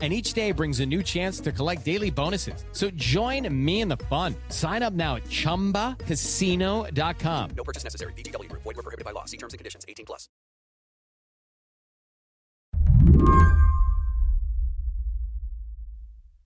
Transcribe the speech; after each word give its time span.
and 0.00 0.12
each 0.12 0.32
day 0.32 0.52
brings 0.52 0.78
a 0.80 0.86
new 0.86 1.02
chance 1.02 1.40
to 1.40 1.52
collect 1.52 1.84
daily 1.84 2.10
bonuses. 2.10 2.64
So 2.72 2.88
join 2.92 3.46
me 3.52 3.82
in 3.82 3.88
the 3.88 3.98
fun. 4.08 4.34
Sign 4.48 4.82
up 4.82 4.94
now 4.94 5.16
at 5.16 5.24
ChumbaCasino.com. 5.24 7.50
No 7.54 7.64
purchase 7.64 7.84
necessary. 7.84 8.14
VGW. 8.14 8.50
Void 8.52 8.64
were 8.64 8.74
prohibited 8.74 9.04
by 9.04 9.10
law. 9.10 9.26
See 9.26 9.36
terms 9.36 9.52
and 9.52 9.58
conditions. 9.58 9.84
18 9.86 10.06
plus. 10.06 10.30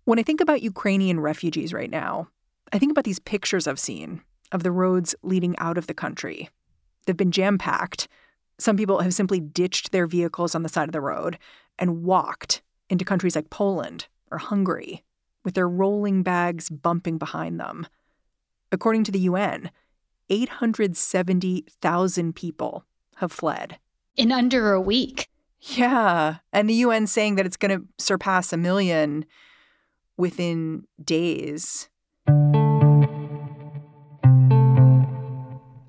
When 0.05 0.19
I 0.19 0.23
think 0.23 0.43
about 0.43 0.63
Ukrainian 0.63 1.21
refugees 1.21 1.73
right 1.73 1.91
now, 1.91 2.29
I 2.73 2.79
think 2.79 2.93
about 2.93 3.05
these 3.05 3.21
pictures 3.21 3.67
I've 3.67 3.79
seen 3.79 4.21
of 4.53 4.63
the 4.63 4.71
roads 4.71 5.15
leading 5.23 5.59
out 5.59 5.79
of 5.79 5.87
the 5.87 5.95
country. 5.95 6.51
They've 7.07 7.17
been 7.17 7.33
jam 7.33 7.57
packed. 7.57 8.07
Some 8.59 8.77
people 8.77 9.01
have 9.01 9.15
simply 9.15 9.41
ditched 9.41 9.93
their 9.93 10.07
vehicles 10.07 10.55
on 10.55 10.63
the 10.63 10.69
side 10.69 10.89
of 10.89 10.93
the 10.93 11.01
road 11.01 11.39
and 11.79 12.05
walked 12.05 12.61
into 12.89 13.05
countries 13.05 13.37
like 13.37 13.51
Poland 13.51 14.07
or 14.31 14.39
Hungary 14.39 15.05
with 15.45 15.55
their 15.55 15.69
rolling 15.69 16.23
bags 16.23 16.71
bumping 16.71 17.19
behind 17.19 17.61
them. 17.61 17.87
According 18.73 19.05
to 19.05 19.13
the 19.13 19.21
UN, 19.21 19.71
870,000 20.31 22.35
people 22.35 22.87
have 23.17 23.31
fled. 23.31 23.79
In 24.17 24.33
under 24.33 24.73
a 24.73 24.81
week. 24.81 25.29
Yeah. 25.61 26.37
And 26.53 26.69
the 26.69 26.75
UN 26.75 27.07
saying 27.07 27.37
that 27.37 27.47
it's 27.47 27.57
going 27.57 27.79
to 27.79 27.87
surpass 27.99 28.53
a 28.53 28.57
million 28.57 29.25
within 30.17 30.87
days. 31.03 31.89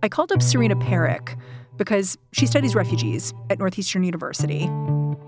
I 0.03 0.09
called 0.09 0.31
up 0.31 0.41
Serena 0.41 0.75
Parekh 0.75 1.37
because 1.77 2.17
she 2.31 2.45
studies 2.45 2.75
refugees 2.75 3.33
at 3.49 3.59
Northeastern 3.59 4.03
University. 4.03 4.69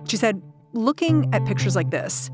She 0.06 0.18
said, 0.18 0.42
looking 0.78 1.34
at 1.34 1.46
pictures 1.46 1.76
like 1.76 1.90
this, 1.90 2.30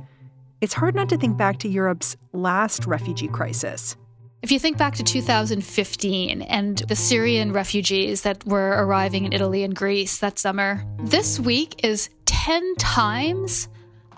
it's 0.61 0.73
hard 0.73 0.95
not 0.95 1.09
to 1.09 1.17
think 1.17 1.37
back 1.37 1.57
to 1.59 1.69
Europe's 1.69 2.15
last 2.33 2.85
refugee 2.85 3.27
crisis. 3.27 3.95
If 4.41 4.51
you 4.51 4.59
think 4.59 4.77
back 4.77 4.95
to 4.95 5.03
2015 5.03 6.41
and 6.41 6.77
the 6.79 6.95
Syrian 6.95 7.53
refugees 7.53 8.23
that 8.23 8.45
were 8.45 8.71
arriving 8.71 9.23
in 9.23 9.31
Italy 9.31 9.63
and 9.63 9.73
Greece 9.73 10.17
that 10.17 10.37
summer, 10.37 10.83
this 10.99 11.39
week 11.39 11.83
is 11.83 12.09
10 12.25 12.75
times 12.75 13.69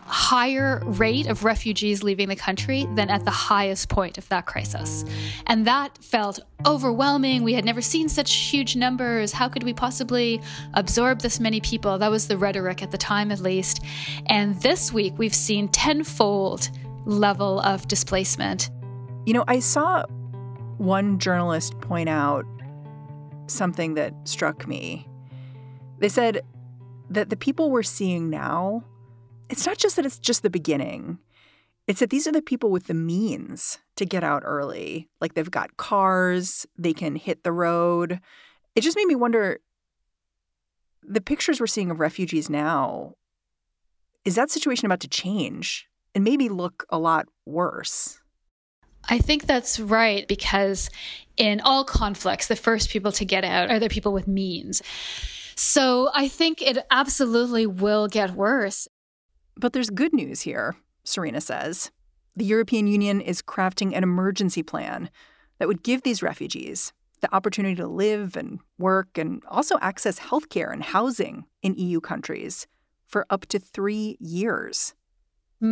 higher 0.06 0.82
rate 0.86 1.28
of 1.28 1.44
refugees 1.44 2.04
leaving 2.04 2.30
the 2.30 2.36
country 2.36 2.88
than 2.94 3.10
at 3.10 3.26
the 3.26 3.32
highest 3.32 3.90
point 3.90 4.18
of 4.18 4.30
that 4.30 4.46
crisis. 4.46 5.04
And 5.48 5.66
that 5.66 5.98
felt 5.98 6.40
overwhelming. 6.66 7.44
We 7.44 7.54
had 7.54 7.66
never 7.66 7.82
seen 7.82 8.08
such 8.08 8.34
huge 8.34 8.76
numbers. 8.76 9.32
How 9.32 9.50
could 9.50 9.64
we 9.64 9.74
possibly 9.74 10.42
absorb 10.76 11.22
this 11.22 11.40
many 11.40 11.60
people? 11.60 11.98
That 11.98 12.12
was 12.12 12.28
the 12.28 12.38
rhetoric 12.38 12.84
at 12.84 12.92
the 12.92 12.98
time, 12.98 13.32
at 13.32 13.40
least. 13.40 13.84
And 14.28 14.60
this 14.62 14.94
week, 14.94 15.14
we've 15.18 15.36
seen 15.36 15.70
tenfold 15.70 16.70
level 17.06 17.60
of 17.62 17.88
displacement. 17.88 18.70
You 19.26 19.34
know, 19.34 19.44
I 19.48 19.60
saw 19.60 20.04
one 20.78 21.18
journalist 21.18 21.80
point 21.82 22.10
out 22.10 22.46
something 23.48 23.96
that 23.96 24.14
struck 24.24 24.68
me. 24.68 25.08
They 26.00 26.10
said 26.10 26.42
that 27.10 27.30
the 27.30 27.38
people 27.38 27.72
we're 27.72 27.84
seeing 27.84 28.30
now 28.30 28.84
it's 29.50 29.66
not 29.66 29.78
just 29.78 29.96
that 29.96 30.06
it's 30.06 30.20
just 30.20 30.44
the 30.44 30.50
beginning. 30.50 31.20
It's 31.88 32.00
that 32.00 32.10
these 32.10 32.28
are 32.28 32.32
the 32.32 32.42
people 32.42 32.72
with 32.72 32.88
the 32.88 32.94
means 32.94 33.80
to 33.96 34.06
get 34.06 34.24
out 34.24 34.44
early. 34.46 35.08
Like 35.22 35.34
they've 35.34 35.50
got 35.50 35.78
cars, 35.78 36.66
they 36.78 36.94
can 36.94 37.16
hit 37.16 37.44
the 37.44 37.52
road. 37.52 38.20
It 38.76 38.82
just 38.82 38.98
made 38.98 39.06
me 39.06 39.16
wonder 39.16 39.60
the 41.08 41.22
pictures 41.22 41.60
we're 41.60 41.68
seeing 41.68 41.92
of 41.92 42.00
refugees 42.00 42.50
now, 42.50 43.14
is 44.24 44.36
that 44.36 44.50
situation 44.50 44.88
about 44.88 45.02
to 45.02 45.08
change 45.08 45.88
and 46.16 46.24
maybe 46.24 46.50
look 46.50 46.86
a 46.90 46.98
lot 46.98 47.28
worse? 47.46 48.20
I 49.08 49.20
think 49.20 49.46
that's 49.46 49.80
right 49.80 50.28
because 50.28 50.90
in 51.38 51.62
all 51.62 51.84
conflicts, 51.84 52.48
the 52.48 52.56
first 52.56 52.90
people 52.90 53.12
to 53.14 53.26
get 53.26 53.44
out 53.44 53.70
are 53.70 53.80
the 53.80 53.90
people 53.90 54.14
with 54.14 54.28
means. 54.28 54.82
So 55.56 56.10
I 56.14 56.28
think 56.28 56.62
it 56.62 56.80
absolutely 56.90 57.68
will 57.68 58.08
get 58.08 58.32
worse. 58.32 58.88
But 59.58 59.74
there's 59.74 59.90
good 59.90 60.14
news 60.14 60.42
here, 60.42 60.76
Serena 61.04 61.42
says. 61.42 61.92
The 62.36 62.46
European 62.46 62.88
Union 62.88 63.22
is 63.22 63.42
crafting 63.42 63.96
an 63.96 64.04
emergency 64.04 64.64
plan 64.64 65.10
that 65.60 65.68
would 65.68 65.84
give 65.84 66.02
these 66.02 66.24
refugees 66.24 66.92
the 67.22 67.34
opportunity 67.34 67.76
to 67.76 67.88
live 67.88 68.36
and 68.36 68.60
work 68.78 69.18
and 69.18 69.42
also 69.48 69.78
access 69.82 70.20
healthcare 70.20 70.74
and 70.74 70.84
housing 70.84 71.46
in 71.62 71.76
EU 71.78 72.02
countries 72.02 72.68
for 73.08 73.26
up 73.30 73.46
to 73.46 73.60
three 73.60 74.18
years 74.20 74.94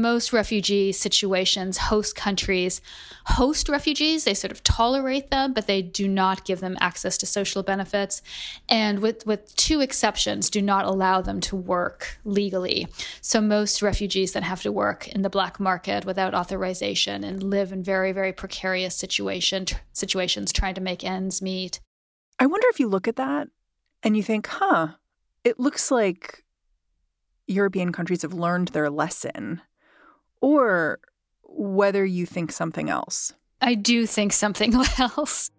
most 0.01 0.33
refugee 0.33 0.91
situations, 0.91 1.77
host 1.77 2.15
countries 2.15 2.81
host 3.25 3.69
refugees. 3.69 4.23
They 4.23 4.33
sort 4.33 4.51
of 4.51 4.63
tolerate 4.63 5.29
them, 5.29 5.53
but 5.53 5.67
they 5.67 5.81
do 5.81 6.07
not 6.07 6.45
give 6.45 6.59
them 6.59 6.77
access 6.79 7.17
to 7.19 7.25
social 7.25 7.63
benefits. 7.63 8.21
And 8.69 8.99
with, 8.99 9.25
with 9.25 9.55
two 9.55 9.81
exceptions, 9.81 10.49
do 10.49 10.61
not 10.61 10.85
allow 10.85 11.21
them 11.21 11.39
to 11.41 11.55
work 11.55 12.19
legally. 12.25 12.87
So 13.21 13.41
most 13.41 13.81
refugees 13.81 14.33
then 14.33 14.43
have 14.43 14.61
to 14.63 14.71
work 14.71 15.07
in 15.07 15.21
the 15.21 15.29
black 15.29 15.59
market 15.59 16.05
without 16.05 16.33
authorization 16.33 17.23
and 17.23 17.41
live 17.43 17.71
in 17.71 17.83
very, 17.83 18.11
very 18.11 18.33
precarious 18.33 18.95
situation, 18.95 19.67
situations 19.93 20.51
trying 20.51 20.75
to 20.75 20.81
make 20.81 21.03
ends 21.03 21.41
meet. 21.41 21.79
I 22.39 22.45
wonder 22.45 22.67
if 22.69 22.79
you 22.79 22.87
look 22.87 23.07
at 23.07 23.15
that 23.15 23.47
and 24.01 24.17
you 24.17 24.23
think, 24.23 24.47
huh, 24.47 24.89
it 25.43 25.59
looks 25.59 25.91
like 25.91 26.43
European 27.47 27.91
countries 27.91 28.21
have 28.23 28.33
learned 28.33 28.69
their 28.69 28.89
lesson 28.89 29.61
or 30.43 30.99
whether 31.43 32.03
you 32.03 32.25
think 32.25 32.51
something 32.51 32.89
else. 32.89 33.31
I 33.61 33.75
do 33.75 34.05
think 34.05 34.33
something 34.33 34.73
else. 34.99 35.49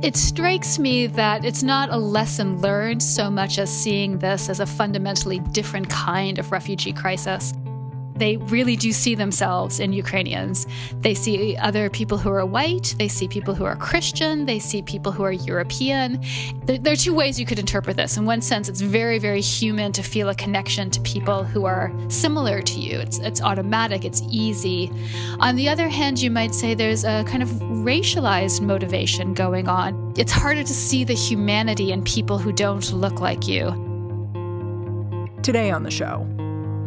It 0.00 0.14
strikes 0.14 0.78
me 0.78 1.08
that 1.08 1.44
it's 1.44 1.64
not 1.64 1.90
a 1.90 1.96
lesson 1.96 2.60
learned 2.60 3.02
so 3.02 3.30
much 3.30 3.58
as 3.58 3.68
seeing 3.68 4.18
this 4.18 4.48
as 4.48 4.60
a 4.60 4.66
fundamentally 4.66 5.40
different 5.50 5.90
kind 5.90 6.38
of 6.38 6.52
refugee 6.52 6.92
crisis 6.92 7.52
they 8.16 8.36
really 8.36 8.76
do 8.76 8.92
see 8.92 9.14
themselves 9.14 9.80
in 9.80 9.92
Ukrainians. 9.92 10.66
They 11.00 11.14
see 11.14 11.56
other 11.56 11.90
people 11.90 12.18
who 12.18 12.30
are 12.30 12.46
white, 12.46 12.94
they 12.98 13.08
see 13.08 13.26
people 13.28 13.54
who 13.54 13.64
are 13.64 13.76
Christian, 13.76 14.46
they 14.46 14.58
see 14.58 14.82
people 14.82 15.10
who 15.12 15.24
are 15.24 15.32
European. 15.32 16.22
There, 16.64 16.78
there, 16.78 16.92
are 16.92 16.96
two 16.96 17.14
ways 17.14 17.40
you 17.40 17.46
could 17.46 17.58
interpret 17.58 17.96
this. 17.96 18.16
In 18.16 18.24
one 18.24 18.40
sense, 18.40 18.68
it's 18.68 18.80
very, 18.80 19.18
very 19.18 19.40
human 19.40 19.92
to 19.92 20.02
feel 20.02 20.28
a 20.28 20.34
connection 20.34 20.90
to 20.90 21.00
people 21.00 21.42
who 21.42 21.64
are 21.64 21.92
similar 22.08 22.62
to 22.62 22.80
you. 22.80 22.98
It's, 22.98 23.18
it's 23.18 23.40
automatic, 23.42 24.04
it's 24.04 24.22
easy. 24.30 24.90
On 25.40 25.56
the 25.56 25.68
other 25.68 25.88
hand, 25.88 26.20
you 26.20 26.30
might 26.30 26.54
say 26.54 26.74
there's 26.74 27.04
a 27.04 27.24
kind 27.24 27.42
of 27.42 27.48
racialized 27.48 28.60
motivation 28.60 29.34
going 29.34 29.68
on. 29.68 30.14
It's 30.16 30.32
harder 30.32 30.62
to 30.62 30.74
see 30.74 31.04
the 31.04 31.14
humanity 31.14 31.90
in 31.92 32.02
people 32.04 32.38
who 32.38 32.52
don't 32.52 32.92
look 32.92 33.20
like 33.20 33.48
you. 33.48 33.72
Today 35.42 35.70
on 35.70 35.82
the 35.82 35.90
show, 35.90 36.26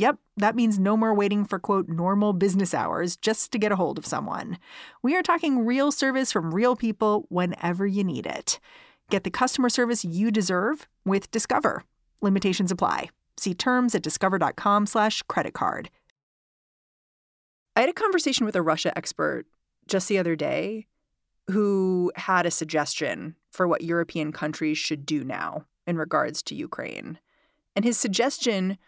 Yep, 0.00 0.16
that 0.38 0.56
means 0.56 0.78
no 0.78 0.96
more 0.96 1.12
waiting 1.12 1.44
for 1.44 1.58
quote 1.58 1.86
normal 1.86 2.32
business 2.32 2.72
hours 2.72 3.18
just 3.18 3.52
to 3.52 3.58
get 3.58 3.70
a 3.70 3.76
hold 3.76 3.98
of 3.98 4.06
someone. 4.06 4.56
We 5.02 5.14
are 5.14 5.22
talking 5.22 5.66
real 5.66 5.92
service 5.92 6.32
from 6.32 6.54
real 6.54 6.74
people 6.74 7.26
whenever 7.28 7.86
you 7.86 8.02
need 8.02 8.24
it. 8.24 8.58
Get 9.10 9.24
the 9.24 9.30
customer 9.30 9.68
service 9.68 10.02
you 10.02 10.30
deserve 10.30 10.88
with 11.04 11.30
Discover. 11.30 11.84
Limitations 12.22 12.72
apply. 12.72 13.10
See 13.36 13.52
terms 13.52 13.94
at 13.94 14.00
discover.com/slash 14.00 15.20
credit 15.24 15.52
card. 15.52 15.90
I 17.76 17.80
had 17.80 17.90
a 17.90 17.92
conversation 17.92 18.46
with 18.46 18.56
a 18.56 18.62
Russia 18.62 18.96
expert 18.96 19.44
just 19.86 20.08
the 20.08 20.16
other 20.16 20.34
day 20.34 20.86
who 21.50 22.10
had 22.16 22.46
a 22.46 22.50
suggestion 22.50 23.36
for 23.50 23.68
what 23.68 23.84
European 23.84 24.32
countries 24.32 24.78
should 24.78 25.04
do 25.04 25.24
now 25.24 25.66
in 25.86 25.98
regards 25.98 26.42
to 26.44 26.54
Ukraine. 26.54 27.18
And 27.76 27.84
his 27.84 27.98
suggestion 27.98 28.78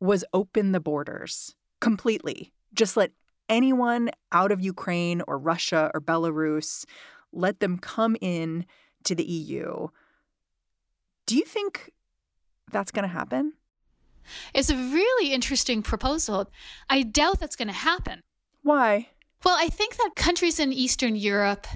was 0.00 0.24
open 0.32 0.72
the 0.72 0.80
borders 0.80 1.54
completely. 1.80 2.52
Just 2.74 2.96
let 2.96 3.12
anyone 3.48 4.10
out 4.32 4.52
of 4.52 4.60
Ukraine 4.60 5.22
or 5.26 5.38
Russia 5.38 5.90
or 5.94 6.00
Belarus, 6.00 6.84
let 7.32 7.60
them 7.60 7.78
come 7.78 8.16
in 8.20 8.66
to 9.04 9.14
the 9.14 9.24
EU. 9.24 9.88
Do 11.26 11.36
you 11.36 11.44
think 11.44 11.92
that's 12.70 12.90
going 12.90 13.04
to 13.04 13.08
happen? 13.08 13.54
It's 14.54 14.70
a 14.70 14.76
really 14.76 15.32
interesting 15.32 15.82
proposal. 15.82 16.50
I 16.90 17.02
doubt 17.02 17.38
that's 17.38 17.56
going 17.56 17.68
to 17.68 17.74
happen. 17.74 18.22
Why? 18.62 19.08
Well, 19.44 19.56
I 19.58 19.68
think 19.68 19.96
that 19.96 20.16
countries 20.16 20.58
in 20.58 20.72
Eastern 20.72 21.14
Europe 21.14 21.66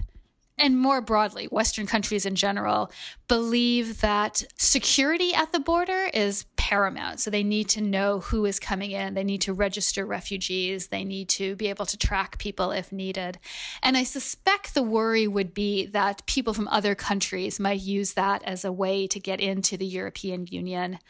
and 0.59 0.79
more 0.79 1.01
broadly, 1.01 1.47
Western 1.47 1.87
countries 1.87 2.27
in 2.27 2.35
general 2.35 2.91
believe 3.29 4.01
that 4.01 4.43
security 4.57 5.33
at 5.35 5.53
the 5.53 5.61
border 5.61 6.11
is 6.13 6.45
paramount. 6.71 7.19
So 7.19 7.31
they 7.31 7.43
need 7.43 7.69
to 7.71 7.81
know 7.81 8.21
who 8.21 8.45
is 8.45 8.61
coming 8.61 8.93
in. 8.93 9.15
They 9.15 9.25
need 9.25 9.41
to 9.41 9.53
register 9.53 10.07
refugees. 10.07 10.87
They 10.87 11.03
need 11.03 11.29
to 11.31 11.57
be 11.57 11.67
able 11.67 11.85
to 11.87 11.99
track 11.99 12.39
people 12.39 12.71
if 12.71 12.93
needed. 12.93 13.41
And 13.83 13.97
I 13.97 14.05
suspect 14.05 14.75
the 14.75 14.83
worry 14.85 15.27
would 15.27 15.53
be 15.53 15.87
that 15.87 16.25
people 16.27 16.55
from 16.55 16.69
other 16.69 16.95
countries 16.95 17.59
might 17.59 17.81
use 17.81 18.13
that 18.13 18.45
as 18.45 18.65
a 18.65 18.71
way 18.71 19.09
to 19.09 19.19
get 19.19 19.41
into 19.41 19.77
the 19.77 19.87
European 19.87 20.47
Union 20.47 21.01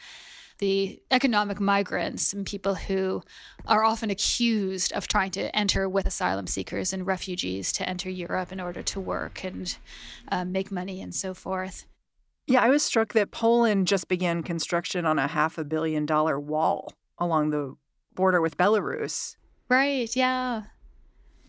the 0.60 1.00
economic 1.10 1.58
migrants 1.58 2.34
and 2.34 2.44
people 2.44 2.74
who 2.74 3.22
are 3.66 3.82
often 3.82 4.10
accused 4.10 4.92
of 4.92 5.08
trying 5.08 5.30
to 5.30 5.56
enter 5.56 5.88
with 5.88 6.04
asylum 6.04 6.46
seekers 6.46 6.92
and 6.92 7.06
refugees 7.06 7.72
to 7.72 7.88
enter 7.88 8.10
Europe 8.10 8.52
in 8.52 8.60
order 8.60 8.82
to 8.82 9.00
work 9.00 9.42
and 9.42 9.78
uh, 10.30 10.44
make 10.44 10.70
money 10.70 11.00
and 11.00 11.14
so 11.14 11.32
forth. 11.32 11.86
Yeah, 12.50 12.62
I 12.62 12.68
was 12.68 12.82
struck 12.82 13.12
that 13.12 13.30
Poland 13.30 13.86
just 13.86 14.08
began 14.08 14.42
construction 14.42 15.06
on 15.06 15.20
a 15.20 15.28
half 15.28 15.56
a 15.56 15.62
billion 15.62 16.04
dollar 16.04 16.40
wall 16.40 16.92
along 17.16 17.50
the 17.50 17.76
border 18.16 18.40
with 18.40 18.56
Belarus. 18.56 19.36
Right, 19.68 20.10
yeah. 20.16 20.62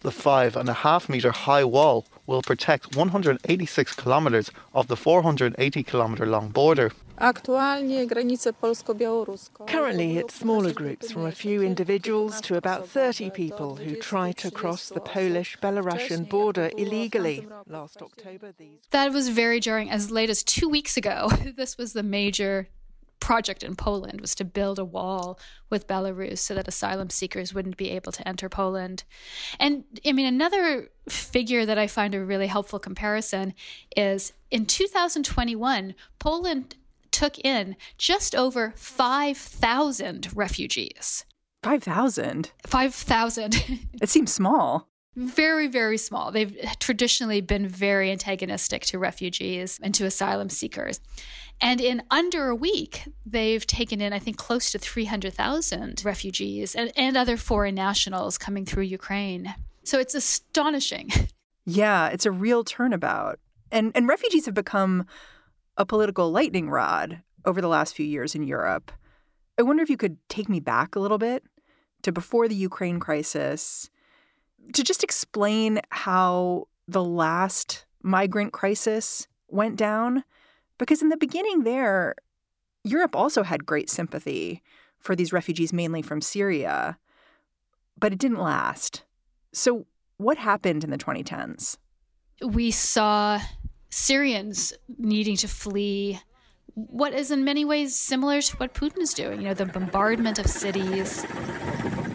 The 0.02 0.12
five 0.12 0.56
and 0.56 0.70
a 0.70 0.74
half 0.74 1.10
meter 1.10 1.32
high 1.32 1.64
wall 1.64 2.06
will 2.28 2.44
protect 2.44 2.96
186 2.96 3.96
kilometers 3.96 4.52
of 4.76 4.90
the 4.90 4.96
480 4.96 5.82
kilometer 5.82 6.28
long 6.28 6.50
border. 6.50 6.92
Currently, 9.68 10.18
it's 10.18 10.36
smaller 10.36 10.74
groups 10.74 11.12
from 11.12 11.26
a 11.26 11.32
few 11.32 11.62
individuals 11.62 12.42
to 12.42 12.58
about 12.58 12.88
30 12.88 13.30
people 13.32 13.76
who 13.76 13.96
try 13.96 14.32
to 14.34 14.50
cross 14.50 14.90
the 14.90 15.02
Polish 15.02 15.58
Belarusian 15.62 16.28
border 16.28 16.72
illegally. 16.78 17.48
Last 17.68 18.02
October, 18.02 18.54
these. 18.58 18.80
That 18.92 19.12
was 19.12 19.30
very 19.30 19.60
jarring. 19.60 19.90
As 19.92 20.12
late 20.12 20.30
as 20.30 20.44
two 20.44 20.68
weeks 20.68 20.98
ago, 20.98 21.30
this 21.56 21.78
was 21.78 21.94
the 21.94 22.04
major 22.04 22.68
project 23.22 23.64
in 23.64 23.76
Poland 23.76 24.20
was 24.20 24.36
to 24.36 24.44
build 24.44 24.80
a 24.80 24.84
wall 24.84 25.40
with 25.70 25.88
Belarus 25.88 26.40
so 26.40 26.56
that 26.56 26.68
asylum 26.68 27.10
seekers 27.10 27.54
wouldn't 27.54 27.78
be 27.78 27.92
able 27.92 28.12
to 28.12 28.28
enter 28.28 28.50
Poland. 28.50 29.06
And 29.60 29.86
I 30.06 30.12
mean, 30.12 30.26
another 30.26 30.90
figure 31.08 31.66
that 31.66 31.78
I 31.78 31.88
find 31.88 32.14
a 32.14 32.26
really 32.26 32.48
helpful 32.48 32.80
comparison 32.80 33.54
is 33.96 34.34
in 34.50 34.66
2021, 34.66 35.96
Poland 36.20 36.76
took 37.22 37.38
in 37.46 37.76
just 38.00 38.34
over 38.34 38.74
5,000 38.76 40.30
refugees. 40.34 41.24
5,000? 41.62 42.52
5,000. 42.66 43.64
it 44.02 44.10
seems 44.10 44.34
small. 44.34 44.88
Very, 45.16 45.68
very 45.68 46.00
small. 46.00 46.32
They've 46.32 46.58
traditionally 46.80 47.42
been 47.42 47.68
very 47.68 48.10
antagonistic 48.10 48.86
to 48.86 48.98
refugees 48.98 49.80
and 49.84 49.94
to 49.94 50.06
asylum 50.06 50.50
seekers. 50.50 51.00
And 51.62 51.80
in 51.80 52.02
under 52.10 52.48
a 52.48 52.56
week, 52.56 53.04
they've 53.24 53.68
taken 53.68 54.02
in, 54.02 54.14
I 54.14 54.20
think, 54.20 54.38
close 54.38 54.72
to 54.72 54.80
300,000 54.80 56.04
refugees 56.04 56.74
and, 56.74 56.92
and 56.96 57.16
other 57.16 57.38
foreign 57.38 57.76
nationals 57.76 58.40
coming 58.40 58.66
through 58.66 58.86
Ukraine. 58.86 59.54
So 59.84 60.00
it's 60.00 60.16
astonishing. 60.16 61.10
Yeah, 61.64 62.08
it's 62.08 62.26
a 62.26 62.32
real 62.32 62.64
turnabout. 62.64 63.40
And, 63.72 63.92
and 63.94 64.08
refugees 64.08 64.48
have 64.48 64.56
become 64.56 65.06
a 65.78 65.86
political 65.86 66.32
lightning 66.32 66.70
rod 66.70 67.22
over 67.46 67.62
the 67.62 67.68
last 67.68 67.96
few 67.96 68.06
years 68.06 68.36
in 68.36 68.44
Europe. 68.44 68.92
I 69.58 69.64
wonder 69.64 69.84
if 69.84 69.90
you 69.90 69.98
could 69.98 70.18
take 70.30 70.50
me 70.50 70.60
back 70.60 70.96
a 70.96 71.00
little 71.00 71.18
bit 71.18 71.44
to 72.04 72.12
before 72.12 72.48
the 72.48 72.56
Ukraine 72.56 73.00
crisis 73.00 73.90
to 74.74 74.84
just 74.84 75.04
explain 75.04 75.80
how 75.90 76.68
the 76.88 77.04
last 77.04 77.86
migrant 78.04 78.54
crisis 78.54 79.28
went 79.48 79.76
down. 79.76 80.24
Because 80.78 81.02
in 81.02 81.10
the 81.10 81.18
beginning, 81.18 81.64
there, 81.64 82.16
Europe 82.84 83.16
also 83.16 83.44
had 83.44 83.66
great 83.66 83.90
sympathy 83.90 84.62
for 85.00 85.16
these 85.16 85.34
refugees, 85.34 85.74
mainly 85.74 86.02
from 86.02 86.22
Syria, 86.22 86.98
but 88.00 88.14
it 88.14 88.20
didn't 88.20 88.40
last. 88.40 89.04
So, 89.54 89.86
what 90.18 90.38
happened 90.38 90.84
in 90.84 90.92
the 90.92 90.98
2010s? 90.98 91.78
We 92.44 92.72
saw 92.72 93.40
Syrians 93.92 94.74
needing 94.98 95.36
to 95.38 95.48
flee 95.48 96.20
what 96.76 97.14
is 97.14 97.30
in 97.30 97.44
many 97.44 97.66
ways 97.66 97.94
similar 97.94 98.42
to 98.42 98.56
what 98.56 98.74
Putin 98.74 99.00
is 99.00 99.14
doing, 99.14 99.42
you 99.42 99.50
know, 99.50 99.54
the 99.54 99.66
bombardment 99.66 100.40
of 100.40 100.48
cities. 100.48 101.26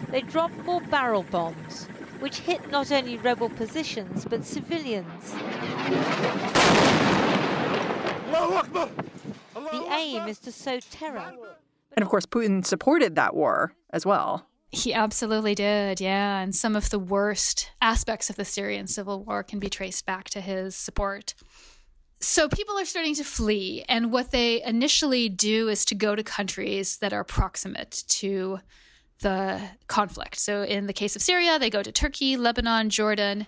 They 0.09 0.21
dropped 0.21 0.57
more 0.65 0.81
barrel 0.81 1.23
bombs, 1.23 1.85
which 2.19 2.39
hit 2.39 2.71
not 2.71 2.91
only 2.91 3.17
rebel 3.17 3.49
positions 3.49 4.25
but 4.25 4.43
civilians. 4.43 5.33
The 9.53 9.87
aim 9.91 10.27
is 10.27 10.39
to 10.39 10.51
sow 10.51 10.79
terror. 10.79 11.33
And 11.95 12.03
of 12.03 12.09
course, 12.09 12.25
Putin 12.25 12.65
supported 12.65 13.15
that 13.15 13.35
war 13.35 13.73
as 13.91 14.03
well. 14.05 14.46
He 14.69 14.93
absolutely 14.93 15.55
did, 15.55 16.01
yeah. 16.01 16.39
And 16.39 16.53
some 16.53 16.75
of 16.75 16.89
the 16.89 16.99
worst 16.99 17.71
aspects 17.81 18.29
of 18.29 18.35
the 18.35 18.45
Syrian 18.45 18.87
civil 18.87 19.23
war 19.23 19.43
can 19.43 19.59
be 19.59 19.69
traced 19.69 20.05
back 20.05 20.29
to 20.31 20.41
his 20.41 20.75
support. 20.75 21.33
So 22.19 22.49
people 22.49 22.77
are 22.77 22.85
starting 22.85 23.15
to 23.15 23.23
flee, 23.23 23.85
and 23.87 24.11
what 24.11 24.31
they 24.31 24.63
initially 24.63 25.29
do 25.29 25.69
is 25.69 25.85
to 25.85 25.95
go 25.95 26.15
to 26.15 26.23
countries 26.23 26.97
that 26.97 27.13
are 27.13 27.23
proximate 27.23 28.03
to 28.07 28.59
the 29.21 29.61
conflict. 29.87 30.37
So 30.37 30.63
in 30.63 30.87
the 30.87 30.93
case 30.93 31.15
of 31.15 31.21
Syria, 31.21 31.59
they 31.59 31.69
go 31.69 31.83
to 31.83 31.91
Turkey, 31.91 32.35
Lebanon, 32.35 32.89
Jordan. 32.89 33.47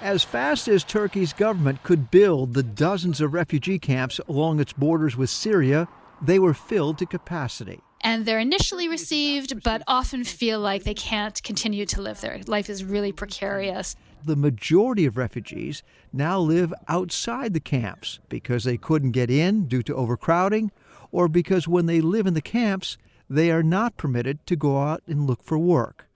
As 0.00 0.24
fast 0.24 0.66
as 0.66 0.82
Turkey's 0.82 1.34
government 1.34 1.82
could 1.82 2.10
build 2.10 2.54
the 2.54 2.62
dozens 2.62 3.20
of 3.20 3.34
refugee 3.34 3.78
camps 3.78 4.18
along 4.28 4.60
its 4.60 4.72
borders 4.72 5.16
with 5.16 5.28
Syria, 5.28 5.86
they 6.22 6.38
were 6.38 6.54
filled 6.54 6.98
to 6.98 7.06
capacity 7.06 7.80
and 8.00 8.24
they're 8.24 8.38
initially 8.38 8.88
received, 8.88 9.62
but 9.62 9.82
often 9.86 10.24
feel 10.24 10.58
like 10.58 10.84
they 10.84 10.94
can't 10.94 11.42
continue 11.42 11.86
to 11.86 12.00
live 12.00 12.20
there. 12.20 12.40
Life 12.46 12.70
is 12.70 12.84
really 12.84 13.12
precarious. 13.12 13.96
The 14.24 14.36
majority 14.36 15.06
of 15.06 15.16
refugees 15.16 15.82
now 16.12 16.38
live 16.38 16.72
outside 16.88 17.54
the 17.54 17.60
camps 17.60 18.18
because 18.28 18.64
they 18.64 18.76
couldn't 18.76 19.12
get 19.12 19.30
in 19.30 19.66
due 19.66 19.82
to 19.84 19.94
overcrowding, 19.94 20.70
or 21.10 21.28
because 21.28 21.68
when 21.68 21.86
they 21.86 22.00
live 22.00 22.26
in 22.26 22.34
the 22.34 22.42
camps, 22.42 22.98
they 23.28 23.50
are 23.50 23.62
not 23.62 23.96
permitted 23.96 24.44
to 24.46 24.56
go 24.56 24.82
out 24.82 25.02
and 25.06 25.26
look 25.26 25.42
for 25.42 25.58
work. 25.58 26.06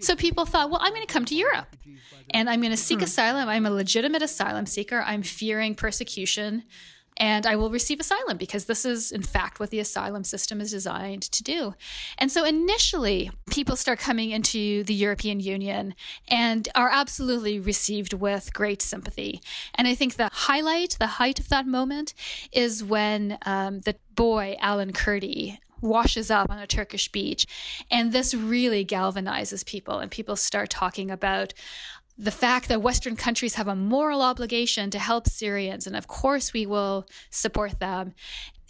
So 0.00 0.16
people 0.16 0.44
thought, 0.44 0.70
well, 0.70 0.80
I'm 0.82 0.92
going 0.92 1.06
to 1.06 1.12
come 1.12 1.24
to 1.26 1.34
Europe 1.34 1.76
and 2.30 2.50
I'm 2.50 2.60
going 2.60 2.72
to 2.72 2.76
seek 2.76 2.98
hmm. 2.98 3.04
asylum. 3.04 3.48
I'm 3.48 3.64
a 3.64 3.70
legitimate 3.70 4.22
asylum 4.22 4.66
seeker. 4.66 5.02
I'm 5.06 5.22
fearing 5.22 5.74
persecution 5.74 6.64
and 7.18 7.46
I 7.46 7.56
will 7.56 7.70
receive 7.70 8.00
asylum 8.00 8.36
because 8.36 8.64
this 8.64 8.84
is, 8.84 9.12
in 9.12 9.22
fact, 9.22 9.60
what 9.60 9.70
the 9.70 9.80
asylum 9.80 10.24
system 10.24 10.60
is 10.60 10.70
designed 10.70 11.22
to 11.22 11.42
do. 11.42 11.74
And 12.16 12.30
so 12.30 12.44
initially, 12.44 13.30
people 13.50 13.76
start 13.76 13.98
coming 13.98 14.30
into 14.30 14.84
the 14.84 14.94
European 14.94 15.40
Union 15.40 15.94
and 16.28 16.68
are 16.74 16.90
absolutely 16.90 17.60
received 17.60 18.12
with 18.12 18.54
great 18.54 18.80
sympathy. 18.80 19.40
And 19.74 19.88
I 19.88 19.94
think 19.94 20.14
the 20.14 20.30
highlight, 20.32 20.96
the 20.98 21.06
height 21.06 21.40
of 21.40 21.48
that 21.48 21.66
moment, 21.66 22.14
is 22.52 22.84
when 22.84 23.38
um, 23.44 23.80
the 23.80 23.96
boy, 24.14 24.56
Alan 24.60 24.92
Kurdi, 24.92 25.58
washes 25.80 26.30
up 26.30 26.50
on 26.50 26.58
a 26.58 26.66
Turkish 26.66 27.10
beach. 27.10 27.46
And 27.90 28.12
this 28.12 28.34
really 28.34 28.84
galvanizes 28.84 29.64
people, 29.64 29.98
and 29.98 30.10
people 30.10 30.36
start 30.36 30.70
talking 30.70 31.10
about 31.10 31.54
the 32.18 32.30
fact 32.32 32.68
that 32.68 32.82
Western 32.82 33.14
countries 33.14 33.54
have 33.54 33.68
a 33.68 33.76
moral 33.76 34.22
obligation 34.22 34.90
to 34.90 34.98
help 34.98 35.28
Syrians, 35.28 35.86
and 35.86 35.94
of 35.94 36.08
course 36.08 36.52
we 36.52 36.66
will 36.66 37.06
support 37.30 37.78
them. 37.78 38.12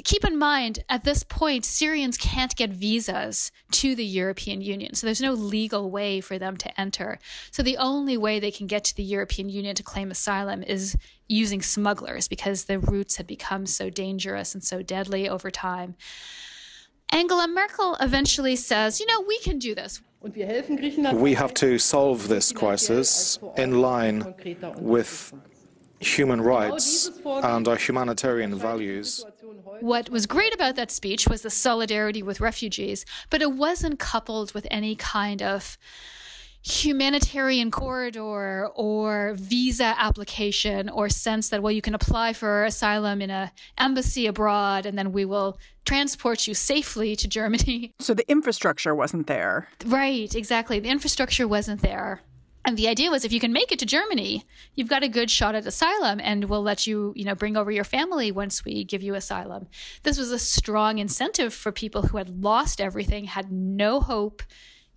Keep 0.04 0.24
in 0.24 0.38
mind, 0.38 0.84
at 0.88 1.02
this 1.02 1.24
point, 1.24 1.64
Syrians 1.64 2.16
can't 2.18 2.54
get 2.54 2.70
visas 2.70 3.50
to 3.72 3.96
the 3.96 4.04
European 4.04 4.60
Union. 4.60 4.94
So 4.94 5.06
there's 5.06 5.22
no 5.22 5.32
legal 5.32 5.90
way 5.90 6.20
for 6.20 6.38
them 6.38 6.56
to 6.58 6.80
enter. 6.80 7.18
So 7.50 7.62
the 7.62 7.78
only 7.78 8.16
way 8.16 8.38
they 8.38 8.52
can 8.52 8.68
get 8.68 8.84
to 8.84 8.96
the 8.96 9.02
European 9.02 9.48
Union 9.48 9.74
to 9.74 9.82
claim 9.82 10.10
asylum 10.10 10.62
is 10.62 10.96
using 11.26 11.62
smugglers 11.62 12.28
because 12.28 12.64
the 12.64 12.78
routes 12.78 13.16
had 13.16 13.26
become 13.26 13.66
so 13.66 13.90
dangerous 13.90 14.54
and 14.54 14.62
so 14.62 14.82
deadly 14.82 15.28
over 15.28 15.50
time. 15.50 15.96
Angela 17.10 17.48
Merkel 17.48 17.96
eventually 18.00 18.54
says, 18.54 19.00
you 19.00 19.06
know, 19.06 19.22
we 19.26 19.38
can 19.40 19.58
do 19.58 19.74
this. 19.74 20.00
We 20.22 21.34
have 21.34 21.54
to 21.54 21.78
solve 21.78 22.28
this 22.28 22.52
crisis 22.52 23.38
in 23.56 23.80
line 23.80 24.34
with 24.76 25.32
human 26.00 26.40
rights 26.40 27.10
and 27.24 27.66
our 27.68 27.76
humanitarian 27.76 28.56
values. 28.56 29.24
What 29.80 30.10
was 30.10 30.26
great 30.26 30.54
about 30.54 30.76
that 30.76 30.90
speech 30.90 31.28
was 31.28 31.42
the 31.42 31.50
solidarity 31.50 32.22
with 32.22 32.40
refugees, 32.40 33.04
but 33.30 33.42
it 33.42 33.52
wasn't 33.52 33.98
coupled 33.98 34.54
with 34.54 34.66
any 34.70 34.96
kind 34.96 35.42
of 35.42 35.78
humanitarian 36.62 37.70
corridor 37.70 38.68
or 38.74 39.34
visa 39.38 39.94
application 39.96 40.88
or 40.88 41.08
sense 41.08 41.48
that 41.50 41.62
well 41.62 41.72
you 41.72 41.80
can 41.80 41.94
apply 41.94 42.32
for 42.32 42.64
asylum 42.64 43.22
in 43.22 43.30
a 43.30 43.52
embassy 43.78 44.26
abroad 44.26 44.84
and 44.84 44.98
then 44.98 45.12
we 45.12 45.24
will 45.24 45.58
transport 45.84 46.46
you 46.46 46.54
safely 46.54 47.16
to 47.16 47.26
Germany. 47.28 47.94
So 48.00 48.14
the 48.14 48.28
infrastructure 48.30 48.94
wasn't 48.94 49.26
there. 49.26 49.68
Right, 49.84 50.34
exactly. 50.34 50.80
The 50.80 50.88
infrastructure 50.88 51.46
wasn't 51.46 51.82
there. 51.82 52.22
And 52.64 52.76
the 52.76 52.88
idea 52.88 53.10
was 53.10 53.24
if 53.24 53.32
you 53.32 53.40
can 53.40 53.52
make 53.52 53.72
it 53.72 53.78
to 53.78 53.86
Germany, 53.86 54.44
you've 54.74 54.88
got 54.88 55.02
a 55.02 55.08
good 55.08 55.30
shot 55.30 55.54
at 55.54 55.66
asylum 55.66 56.20
and 56.22 56.44
we'll 56.44 56.62
let 56.62 56.86
you, 56.86 57.12
you 57.16 57.24
know, 57.24 57.34
bring 57.34 57.56
over 57.56 57.70
your 57.70 57.84
family 57.84 58.30
once 58.30 58.64
we 58.64 58.84
give 58.84 59.02
you 59.02 59.14
asylum. 59.14 59.68
This 60.02 60.18
was 60.18 60.30
a 60.30 60.38
strong 60.38 60.98
incentive 60.98 61.54
for 61.54 61.72
people 61.72 62.02
who 62.02 62.18
had 62.18 62.42
lost 62.42 62.80
everything, 62.80 63.24
had 63.24 63.50
no 63.50 64.00
hope 64.00 64.42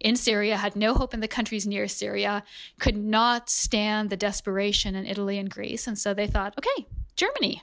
in 0.02 0.16
Syria, 0.16 0.58
had 0.58 0.76
no 0.76 0.94
hope 0.94 1.14
in 1.14 1.20
the 1.20 1.28
countries 1.28 1.66
near 1.66 1.88
Syria, 1.88 2.44
could 2.80 2.98
not 2.98 3.50
stand 3.50 4.10
the 4.10 4.18
desperation 4.18 4.96
in 4.96 5.06
Italy 5.06 5.38
and 5.38 5.50
Greece. 5.50 5.88
And 5.88 5.98
so 5.98 6.14
they 6.14 6.28
thought, 6.28 6.56
okay, 6.58 6.88
Germany. 7.16 7.62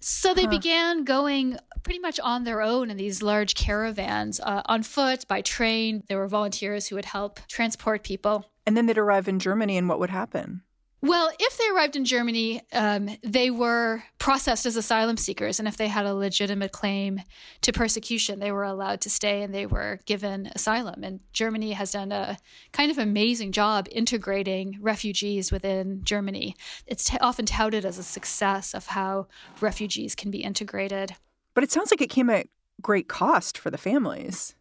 So 0.00 0.34
they 0.34 0.44
huh. 0.44 0.50
began 0.50 1.04
going 1.04 1.58
pretty 1.82 1.98
much 2.00 2.20
on 2.20 2.44
their 2.44 2.62
own 2.62 2.90
in 2.90 2.96
these 2.96 3.22
large 3.22 3.54
caravans, 3.54 4.40
uh, 4.40 4.62
on 4.66 4.82
foot, 4.82 5.26
by 5.26 5.40
train. 5.40 6.02
There 6.08 6.18
were 6.18 6.28
volunteers 6.28 6.86
who 6.86 6.96
would 6.96 7.06
help 7.06 7.40
transport 7.48 8.02
people. 8.02 8.44
And 8.66 8.76
then 8.76 8.86
they'd 8.86 8.98
arrive 8.98 9.28
in 9.28 9.38
Germany, 9.38 9.76
and 9.76 9.88
what 9.88 9.98
would 9.98 10.10
happen? 10.10 10.62
Well, 11.06 11.30
if 11.38 11.56
they 11.56 11.68
arrived 11.68 11.94
in 11.94 12.04
Germany, 12.04 12.62
um, 12.72 13.08
they 13.22 13.50
were 13.50 14.02
processed 14.18 14.66
as 14.66 14.74
asylum 14.74 15.16
seekers. 15.16 15.60
And 15.60 15.68
if 15.68 15.76
they 15.76 15.86
had 15.86 16.04
a 16.04 16.14
legitimate 16.14 16.72
claim 16.72 17.20
to 17.60 17.72
persecution, 17.72 18.40
they 18.40 18.50
were 18.50 18.64
allowed 18.64 19.00
to 19.02 19.10
stay 19.10 19.42
and 19.42 19.54
they 19.54 19.66
were 19.66 20.00
given 20.04 20.50
asylum. 20.54 21.04
And 21.04 21.20
Germany 21.32 21.72
has 21.72 21.92
done 21.92 22.10
a 22.10 22.38
kind 22.72 22.90
of 22.90 22.98
amazing 22.98 23.52
job 23.52 23.86
integrating 23.92 24.78
refugees 24.80 25.52
within 25.52 26.02
Germany. 26.02 26.56
It's 26.86 27.04
t- 27.04 27.18
often 27.20 27.46
touted 27.46 27.84
as 27.84 27.98
a 27.98 28.02
success 28.02 28.74
of 28.74 28.88
how 28.88 29.28
refugees 29.60 30.16
can 30.16 30.32
be 30.32 30.42
integrated. 30.42 31.14
But 31.54 31.62
it 31.62 31.70
sounds 31.70 31.92
like 31.92 32.00
it 32.00 32.10
came 32.10 32.30
at 32.30 32.48
great 32.82 33.06
cost 33.06 33.58
for 33.58 33.70
the 33.70 33.78
families. 33.78 34.56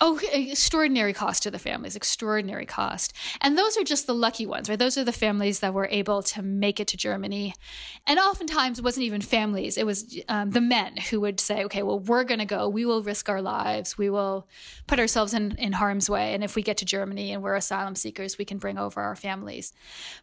Oh, 0.00 0.20
extraordinary 0.32 1.12
cost 1.12 1.42
to 1.42 1.50
the 1.50 1.58
families, 1.58 1.96
extraordinary 1.96 2.66
cost. 2.66 3.12
And 3.40 3.58
those 3.58 3.76
are 3.76 3.82
just 3.82 4.06
the 4.06 4.14
lucky 4.14 4.46
ones, 4.46 4.68
right? 4.68 4.78
Those 4.78 4.96
are 4.96 5.02
the 5.02 5.12
families 5.12 5.58
that 5.58 5.74
were 5.74 5.88
able 5.90 6.22
to 6.22 6.42
make 6.42 6.78
it 6.78 6.86
to 6.88 6.96
Germany. 6.96 7.52
And 8.06 8.20
oftentimes 8.20 8.78
it 8.78 8.84
wasn't 8.84 9.06
even 9.06 9.20
families, 9.20 9.76
it 9.76 9.84
was 9.84 10.16
um, 10.28 10.50
the 10.50 10.60
men 10.60 10.96
who 10.96 11.20
would 11.22 11.40
say, 11.40 11.64
okay, 11.64 11.82
well, 11.82 11.98
we're 11.98 12.22
going 12.22 12.38
to 12.38 12.46
go. 12.46 12.68
We 12.68 12.86
will 12.86 13.02
risk 13.02 13.28
our 13.28 13.42
lives. 13.42 13.98
We 13.98 14.08
will 14.08 14.46
put 14.86 15.00
ourselves 15.00 15.34
in, 15.34 15.56
in 15.56 15.72
harm's 15.72 16.08
way. 16.08 16.32
And 16.32 16.44
if 16.44 16.54
we 16.54 16.62
get 16.62 16.76
to 16.76 16.84
Germany 16.84 17.32
and 17.32 17.42
we're 17.42 17.56
asylum 17.56 17.96
seekers, 17.96 18.38
we 18.38 18.44
can 18.44 18.58
bring 18.58 18.78
over 18.78 19.00
our 19.00 19.16
families. 19.16 19.72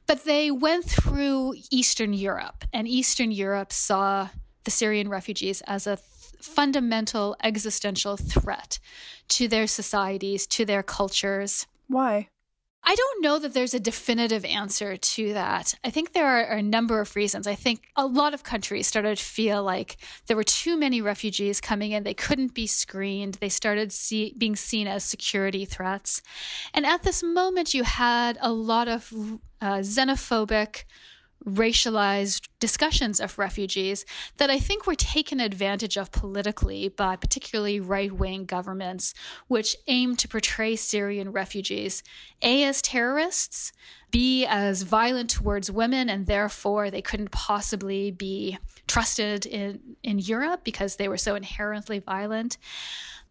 But 0.08 0.24
they 0.24 0.52
went 0.52 0.86
through 0.86 1.56
Eastern 1.70 2.14
Europe, 2.14 2.64
and 2.72 2.88
Eastern 2.88 3.32
Europe 3.32 3.74
saw 3.74 4.30
the 4.64 4.72
Syrian 4.72 5.10
refugees 5.10 5.62
as 5.68 5.86
a 5.86 5.98
fundamental 6.42 7.36
existential 7.44 8.18
threat 8.18 8.80
to 9.30 9.48
their 9.48 9.68
societies, 9.68 10.48
to 10.48 10.66
their 10.66 10.84
cultures. 10.84 11.68
Why? 11.88 12.30
I 12.88 12.94
don't 12.94 13.24
know 13.24 13.40
that 13.40 13.56
there's 13.56 13.74
a 13.74 13.80
definitive 13.80 14.46
answer 14.46 14.96
to 14.96 15.34
that. 15.34 15.74
I 15.84 15.90
think 15.90 16.14
there 16.14 16.28
are 16.28 16.58
a 16.58 16.62
number 16.62 17.02
of 17.02 17.16
reasons. 17.16 17.48
I 17.48 17.56
think 17.56 17.82
a 17.96 18.06
lot 18.06 18.36
of 18.36 18.44
countries 18.44 18.86
started 18.86 19.18
to 19.18 19.24
feel 19.24 19.64
like 19.64 19.98
there 20.28 20.38
were 20.38 20.44
too 20.44 20.78
many 20.78 21.02
refugees 21.02 21.60
coming 21.60 21.94
in. 21.94 22.04
They 22.04 22.14
couldn't 22.14 22.54
be 22.54 22.68
screened. 22.68 23.36
They 23.36 23.50
started 23.50 23.92
see, 23.92 24.36
being 24.38 24.56
seen 24.56 24.88
as 24.88 25.04
security 25.04 25.66
threats. 25.66 26.22
And 26.76 26.86
at 26.86 27.02
this 27.02 27.24
moment, 27.24 27.74
you 27.74 27.84
had 27.84 28.38
a 28.40 28.52
lot 28.52 28.88
of 28.88 29.12
uh, 29.62 29.78
xenophobic, 29.78 30.84
racialized 31.46 32.48
discussions 32.60 33.20
of 33.20 33.38
refugees 33.38 34.06
that 34.38 34.50
I 34.50 34.60
think 34.60 34.88
were 34.88 34.96
taken 34.96 35.40
advantage 35.40 35.98
of 35.98 36.12
politically 36.12 36.90
by 36.90 37.16
particularly 37.16 37.80
right 37.80 38.12
wing 38.12 38.46
governments, 38.46 39.14
which 39.48 39.76
aim 39.88 40.16
to 40.18 40.28
portray 40.28 40.76
Syrian 40.76 41.32
refugees 41.32 42.04
A, 42.42 42.64
as 42.64 42.82
terrorists, 42.82 43.72
B, 44.12 44.46
as 44.46 44.82
violent 44.82 45.30
towards 45.30 45.72
women, 45.72 46.10
and 46.10 46.26
therefore 46.26 46.90
they 46.90 47.02
couldn't 47.02 47.32
possibly 47.32 48.12
be 48.12 48.58
trusted 48.88 49.46
in, 49.46 49.96
in 50.04 50.20
Europe 50.20 50.64
because 50.64 50.96
they 50.96 51.08
were 51.08 51.18
so 51.18 51.36
inherently 51.36 52.00
violent 52.00 52.58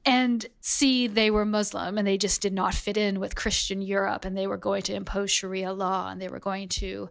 and 0.07 0.45
C, 0.61 1.07
they 1.07 1.31
were 1.31 1.47
Muslim 1.47 1.97
and 1.97 2.07
they 2.07 2.19
just 2.19 2.43
did 2.43 2.53
not 2.53 2.75
fit 2.75 2.97
in 2.97 3.21
with 3.21 3.37
Christian 3.37 3.81
Europe 3.81 4.25
and 4.25 4.37
they 4.37 4.47
were 4.47 4.59
going 4.59 4.83
to 4.83 4.95
impose 4.95 5.31
Sharia 5.31 5.73
law 5.73 6.11
and 6.11 6.21
they 6.21 6.29
were 6.29 6.41
going 6.41 6.69
to 6.69 7.09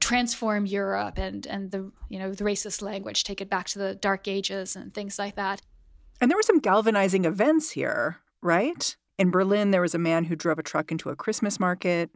transform 0.00 0.66
Europe 0.66 1.18
and 1.18 1.46
and 1.46 1.70
the 1.70 1.92
you 2.08 2.18
know 2.18 2.32
the 2.32 2.44
racist 2.44 2.82
language, 2.82 3.24
take 3.24 3.40
it 3.40 3.50
back 3.50 3.68
to 3.68 3.78
the 3.78 3.94
Dark 3.94 4.26
Ages 4.26 4.74
and 4.74 4.92
things 4.92 5.18
like 5.18 5.36
that. 5.36 5.60
And 6.20 6.30
there 6.30 6.36
were 6.36 6.42
some 6.42 6.58
galvanizing 6.58 7.24
events 7.24 7.70
here, 7.70 8.18
right? 8.42 8.96
In 9.18 9.30
Berlin, 9.30 9.70
there 9.70 9.80
was 9.80 9.94
a 9.94 9.98
man 9.98 10.24
who 10.24 10.36
drove 10.36 10.58
a 10.58 10.62
truck 10.62 10.90
into 10.90 11.10
a 11.10 11.16
Christmas 11.16 11.60
market, 11.60 12.10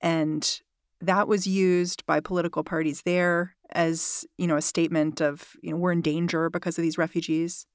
and 0.00 0.60
that 1.00 1.28
was 1.28 1.46
used 1.46 2.06
by 2.06 2.20
political 2.20 2.64
parties 2.64 3.02
there 3.02 3.56
as 3.70 4.24
you 4.38 4.46
know 4.46 4.56
a 4.56 4.62
statement 4.62 5.20
of 5.20 5.56
you 5.62 5.70
know 5.70 5.76
we're 5.76 5.92
in 5.92 6.02
danger 6.02 6.48
because 6.48 6.78
of 6.78 6.82
these 6.82 6.98
refugees. 6.98 7.66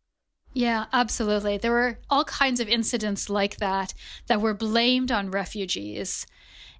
Yeah, 0.53 0.85
absolutely. 0.91 1.57
There 1.57 1.71
were 1.71 1.99
all 2.09 2.23
kinds 2.23 2.59
of 2.59 2.67
incidents 2.67 3.29
like 3.29 3.57
that 3.57 3.93
that 4.27 4.41
were 4.41 4.55
blamed 4.55 5.11
on 5.11 5.29
refugees 5.29 6.25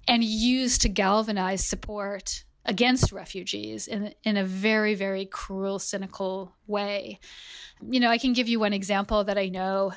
and 0.08 0.24
used 0.24 0.82
to 0.82 0.88
galvanize 0.88 1.64
support 1.64 2.44
against 2.70 3.10
refugees 3.10 3.88
in, 3.88 4.14
in 4.22 4.36
a 4.36 4.44
very, 4.44 4.94
very 4.94 5.26
cruel, 5.26 5.80
cynical 5.80 6.54
way. 6.68 7.18
You 7.82 7.98
know, 7.98 8.08
I 8.08 8.16
can 8.16 8.32
give 8.32 8.48
you 8.48 8.60
one 8.60 8.72
example 8.72 9.24
that 9.24 9.36
I 9.36 9.48
know 9.48 9.92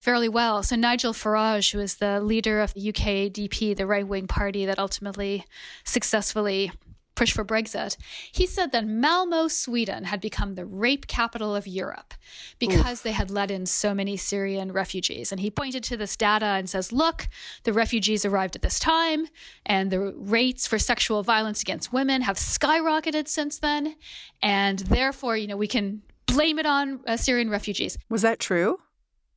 fairly 0.00 0.28
well. 0.28 0.64
So, 0.64 0.74
Nigel 0.74 1.12
Farage, 1.12 1.70
who 1.70 1.78
is 1.78 1.96
the 1.96 2.20
leader 2.20 2.60
of 2.60 2.74
the 2.74 2.92
UKIP, 2.92 3.76
the 3.76 3.86
right 3.86 4.06
wing 4.06 4.26
party 4.26 4.66
that 4.66 4.80
ultimately 4.80 5.44
successfully 5.84 6.72
push 7.20 7.32
for 7.34 7.44
Brexit, 7.44 7.98
he 8.32 8.46
said 8.46 8.72
that 8.72 8.86
Malmo, 8.86 9.46
Sweden 9.46 10.04
had 10.04 10.22
become 10.22 10.54
the 10.54 10.64
rape 10.64 11.06
capital 11.06 11.54
of 11.54 11.66
Europe 11.66 12.14
because 12.58 13.00
Oof. 13.00 13.02
they 13.02 13.12
had 13.12 13.30
let 13.30 13.50
in 13.50 13.66
so 13.66 13.92
many 13.92 14.16
Syrian 14.16 14.72
refugees. 14.72 15.30
And 15.30 15.38
he 15.38 15.50
pointed 15.50 15.84
to 15.84 15.98
this 15.98 16.16
data 16.16 16.46
and 16.46 16.70
says, 16.70 16.94
look, 16.94 17.28
the 17.64 17.74
refugees 17.74 18.24
arrived 18.24 18.56
at 18.56 18.62
this 18.62 18.78
time, 18.78 19.26
and 19.66 19.90
the 19.90 20.14
rates 20.16 20.66
for 20.66 20.78
sexual 20.78 21.22
violence 21.22 21.60
against 21.60 21.92
women 21.92 22.22
have 22.22 22.38
skyrocketed 22.38 23.28
since 23.28 23.58
then. 23.58 23.96
And 24.40 24.78
therefore, 24.78 25.36
you 25.36 25.46
know, 25.46 25.58
we 25.58 25.68
can 25.68 26.00
blame 26.24 26.58
it 26.58 26.64
on 26.64 27.00
uh, 27.06 27.18
Syrian 27.18 27.50
refugees. 27.50 27.98
Was 28.08 28.22
that 28.22 28.38
true? 28.38 28.78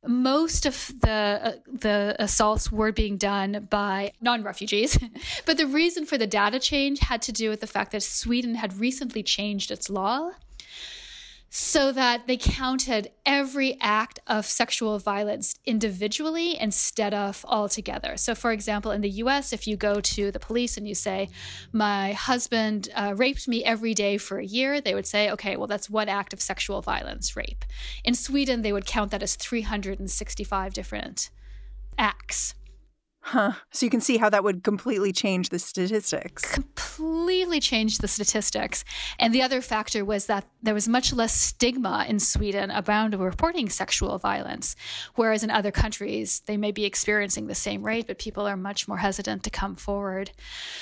Most 0.06 0.66
of 0.66 0.92
the 1.00 1.10
uh, 1.10 1.52
the 1.66 2.16
assaults 2.18 2.70
were 2.70 2.92
being 2.92 3.16
done 3.16 3.66
by 3.70 4.12
non-refugees 4.20 4.98
but 5.46 5.56
the 5.56 5.66
reason 5.66 6.04
for 6.06 6.18
the 6.18 6.26
data 6.26 6.58
change 6.58 7.00
had 7.00 7.22
to 7.22 7.32
do 7.32 7.48
with 7.50 7.60
the 7.60 7.66
fact 7.66 7.92
that 7.92 8.02
Sweden 8.02 8.54
had 8.54 8.78
recently 8.78 9.22
changed 9.22 9.70
its 9.70 9.88
law 9.88 10.30
so 11.56 11.92
that 11.92 12.26
they 12.26 12.36
counted 12.36 13.08
every 13.24 13.78
act 13.80 14.18
of 14.26 14.44
sexual 14.44 14.98
violence 14.98 15.54
individually 15.64 16.58
instead 16.58 17.14
of 17.14 17.44
all 17.48 17.68
together. 17.68 18.16
So, 18.16 18.34
for 18.34 18.50
example, 18.50 18.90
in 18.90 19.02
the 19.02 19.10
US, 19.22 19.52
if 19.52 19.68
you 19.68 19.76
go 19.76 20.00
to 20.00 20.32
the 20.32 20.40
police 20.40 20.76
and 20.76 20.88
you 20.88 20.96
say, 20.96 21.28
My 21.72 22.10
husband 22.10 22.88
uh, 22.96 23.14
raped 23.16 23.46
me 23.46 23.62
every 23.64 23.94
day 23.94 24.18
for 24.18 24.40
a 24.40 24.44
year, 24.44 24.80
they 24.80 24.96
would 24.96 25.06
say, 25.06 25.30
Okay, 25.30 25.56
well, 25.56 25.68
that's 25.68 25.88
one 25.88 26.08
act 26.08 26.32
of 26.32 26.40
sexual 26.40 26.82
violence, 26.82 27.36
rape. 27.36 27.64
In 28.02 28.14
Sweden, 28.14 28.62
they 28.62 28.72
would 28.72 28.84
count 28.84 29.12
that 29.12 29.22
as 29.22 29.36
365 29.36 30.74
different 30.74 31.30
acts. 31.96 32.54
Huh. 33.26 33.52
So 33.70 33.86
you 33.86 33.90
can 33.90 34.02
see 34.02 34.18
how 34.18 34.28
that 34.28 34.44
would 34.44 34.62
completely 34.62 35.10
change 35.10 35.48
the 35.48 35.58
statistics. 35.58 36.44
Completely 36.52 37.58
change 37.58 37.98
the 37.98 38.06
statistics. 38.06 38.84
And 39.18 39.34
the 39.34 39.40
other 39.40 39.62
factor 39.62 40.04
was 40.04 40.26
that 40.26 40.44
there 40.62 40.74
was 40.74 40.86
much 40.86 41.10
less 41.10 41.32
stigma 41.32 42.04
in 42.06 42.20
Sweden 42.20 42.70
around 42.70 43.18
reporting 43.18 43.70
sexual 43.70 44.18
violence, 44.18 44.76
whereas 45.14 45.42
in 45.42 45.50
other 45.50 45.70
countries, 45.70 46.42
they 46.44 46.58
may 46.58 46.70
be 46.70 46.84
experiencing 46.84 47.46
the 47.46 47.54
same 47.54 47.82
rate, 47.82 48.08
but 48.08 48.18
people 48.18 48.46
are 48.46 48.58
much 48.58 48.86
more 48.86 48.98
hesitant 48.98 49.42
to 49.44 49.50
come 49.50 49.74
forward. 49.74 50.30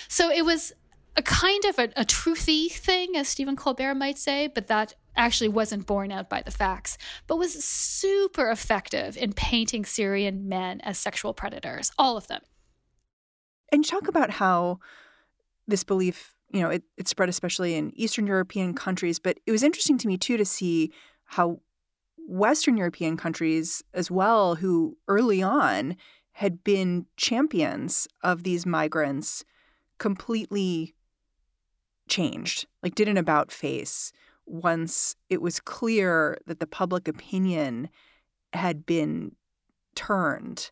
So 0.08 0.28
it 0.28 0.44
was 0.44 0.72
a 1.16 1.22
kind 1.22 1.64
of 1.66 1.78
a, 1.78 1.90
a 1.94 2.04
truthy 2.04 2.72
thing, 2.72 3.16
as 3.16 3.28
Stephen 3.28 3.54
Colbert 3.54 3.94
might 3.94 4.18
say, 4.18 4.48
but 4.48 4.66
that 4.66 4.96
actually 5.16 5.48
wasn't 5.48 5.86
borne 5.86 6.10
out 6.10 6.28
by 6.28 6.42
the 6.42 6.50
facts, 6.50 6.98
but 7.26 7.36
was 7.36 7.64
super 7.64 8.50
effective 8.50 9.16
in 9.16 9.32
painting 9.32 9.84
Syrian 9.84 10.48
men 10.48 10.80
as 10.82 10.98
sexual 10.98 11.34
predators, 11.34 11.90
all 11.98 12.16
of 12.16 12.28
them. 12.28 12.42
And 13.70 13.86
talk 13.86 14.08
about 14.08 14.30
how 14.30 14.80
this 15.66 15.84
belief 15.84 16.34
you 16.52 16.60
know, 16.60 16.68
it, 16.68 16.82
it 16.96 17.08
spread 17.08 17.28
especially 17.28 17.74
in 17.74 17.92
Eastern 17.98 18.26
European 18.26 18.74
countries. 18.74 19.18
But 19.18 19.38
it 19.46 19.50
was 19.50 19.62
interesting 19.62 19.98
to 19.98 20.06
me, 20.06 20.18
too, 20.18 20.36
to 20.36 20.44
see 20.44 20.92
how 21.24 21.60
Western 22.28 22.76
European 22.76 23.16
countries 23.16 23.82
as 23.94 24.10
well, 24.10 24.56
who 24.56 24.96
early 25.08 25.42
on 25.42 25.96
had 26.32 26.62
been 26.62 27.06
champions 27.16 28.06
of 28.22 28.42
these 28.42 28.64
migrants, 28.66 29.44
completely 29.98 30.94
changed, 32.08 32.66
like 32.82 32.94
did 32.94 33.08
an 33.08 33.16
about 33.16 33.50
face 33.50 34.12
once 34.46 35.16
it 35.28 35.40
was 35.40 35.60
clear 35.60 36.38
that 36.46 36.60
the 36.60 36.66
public 36.66 37.08
opinion 37.08 37.88
had 38.52 38.84
been 38.84 39.36
turned. 39.94 40.70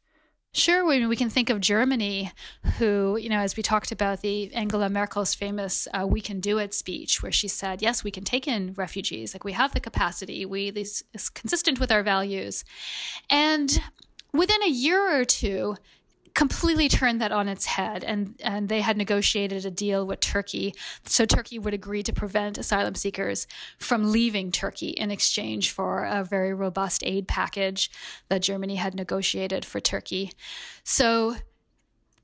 Sure, 0.52 0.84
we, 0.84 1.06
we 1.06 1.14
can 1.14 1.30
think 1.30 1.48
of 1.48 1.60
Germany, 1.60 2.32
who, 2.78 3.16
you 3.16 3.28
know, 3.28 3.38
as 3.38 3.56
we 3.56 3.62
talked 3.62 3.92
about 3.92 4.20
the 4.20 4.52
Angela 4.52 4.90
Merkel's 4.90 5.32
famous 5.32 5.86
uh, 5.94 6.04
"We 6.04 6.20
Can 6.20 6.40
Do 6.40 6.58
It" 6.58 6.74
speech, 6.74 7.22
where 7.22 7.30
she 7.30 7.46
said, 7.46 7.80
"Yes, 7.80 8.02
we 8.02 8.10
can 8.10 8.24
take 8.24 8.48
in 8.48 8.74
refugees. 8.74 9.32
Like 9.32 9.44
we 9.44 9.52
have 9.52 9.72
the 9.72 9.80
capacity. 9.80 10.44
We 10.44 10.70
this 10.70 11.04
is 11.14 11.28
consistent 11.28 11.78
with 11.78 11.92
our 11.92 12.02
values," 12.02 12.64
and 13.28 13.80
within 14.32 14.60
a 14.64 14.68
year 14.68 15.20
or 15.20 15.24
two, 15.24 15.76
completely 16.34 16.88
turned 16.88 17.20
that 17.20 17.32
on 17.32 17.48
its 17.48 17.66
head 17.66 18.04
and 18.04 18.34
and 18.42 18.68
they 18.68 18.80
had 18.80 18.96
negotiated 18.96 19.64
a 19.64 19.70
deal 19.70 20.06
with 20.06 20.20
Turkey 20.20 20.74
so 21.04 21.24
Turkey 21.24 21.58
would 21.58 21.74
agree 21.74 22.02
to 22.02 22.12
prevent 22.12 22.58
asylum 22.58 22.94
seekers 22.94 23.46
from 23.78 24.12
leaving 24.12 24.52
Turkey 24.52 24.90
in 24.90 25.10
exchange 25.10 25.70
for 25.70 26.04
a 26.04 26.24
very 26.24 26.54
robust 26.54 27.02
aid 27.04 27.26
package 27.26 27.90
that 28.28 28.42
Germany 28.42 28.76
had 28.76 28.94
negotiated 28.94 29.64
for 29.64 29.80
Turkey 29.80 30.32
so 30.84 31.36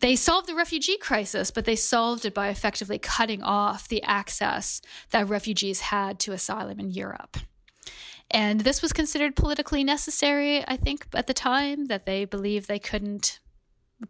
they 0.01 0.15
solved 0.15 0.47
the 0.47 0.55
refugee 0.55 0.99
crisis, 0.99 1.51
but 1.51 1.65
they 1.65 1.77
solved 1.77 2.27
it 2.27 2.35
by 2.35 2.49
effectively 2.49 2.99
cutting 2.99 3.43
off 3.43 3.89
the 3.89 4.03
access 4.03 4.83
that 5.11 5.29
refugees 5.29 5.81
had 5.81 6.19
to 6.21 6.33
asylum 6.33 6.79
in 6.79 6.91
Europe. 6.91 7.39
And 8.31 8.61
this 8.61 8.83
was 8.83 8.93
considered 8.93 9.37
politically 9.37 9.85
necessary, 9.85 10.65
I 10.67 10.77
think, 10.77 11.07
at 11.15 11.27
the 11.27 11.35
time, 11.35 11.87
that 11.87 12.07
they 12.07 12.25
believed 12.25 12.69
they 12.69 12.79
couldn't 12.79 13.39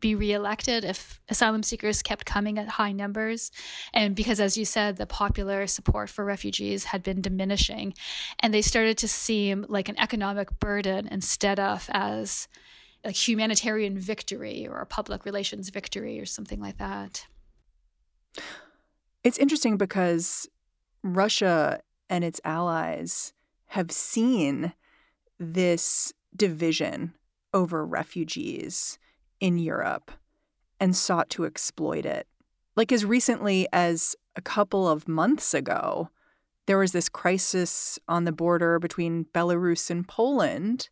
be 0.00 0.14
reelected 0.14 0.84
if 0.84 1.20
asylum 1.28 1.62
seekers 1.62 2.02
kept 2.02 2.26
coming 2.26 2.58
at 2.58 2.68
high 2.68 2.92
numbers. 2.92 3.50
And 3.94 4.16
because, 4.16 4.40
as 4.40 4.58
you 4.58 4.64
said, 4.64 4.96
the 4.96 5.06
popular 5.06 5.66
support 5.66 6.10
for 6.10 6.24
refugees 6.24 6.84
had 6.84 7.02
been 7.02 7.20
diminishing, 7.20 7.94
and 8.40 8.52
they 8.52 8.62
started 8.62 8.98
to 8.98 9.08
seem 9.08 9.64
like 9.68 9.88
an 9.88 9.98
economic 9.98 10.58
burden 10.58 11.06
instead 11.08 11.60
of 11.60 11.88
as 11.92 12.48
a 13.04 13.10
humanitarian 13.10 13.98
victory 13.98 14.66
or 14.66 14.80
a 14.80 14.86
public 14.86 15.24
relations 15.24 15.68
victory 15.70 16.18
or 16.18 16.26
something 16.26 16.60
like 16.60 16.78
that. 16.78 17.26
It's 19.22 19.38
interesting 19.38 19.76
because 19.76 20.48
Russia 21.02 21.80
and 22.10 22.24
its 22.24 22.40
allies 22.44 23.32
have 23.68 23.92
seen 23.92 24.72
this 25.38 26.12
division 26.34 27.14
over 27.52 27.86
refugees 27.86 28.98
in 29.40 29.58
Europe 29.58 30.10
and 30.80 30.96
sought 30.96 31.30
to 31.30 31.44
exploit 31.44 32.04
it. 32.04 32.26
Like 32.74 32.92
as 32.92 33.04
recently 33.04 33.66
as 33.72 34.14
a 34.34 34.42
couple 34.42 34.88
of 34.88 35.08
months 35.08 35.54
ago, 35.54 36.10
there 36.66 36.78
was 36.78 36.92
this 36.92 37.08
crisis 37.08 37.98
on 38.08 38.24
the 38.24 38.32
border 38.32 38.78
between 38.78 39.26
Belarus 39.32 39.90
and 39.90 40.06
Poland 40.06 40.88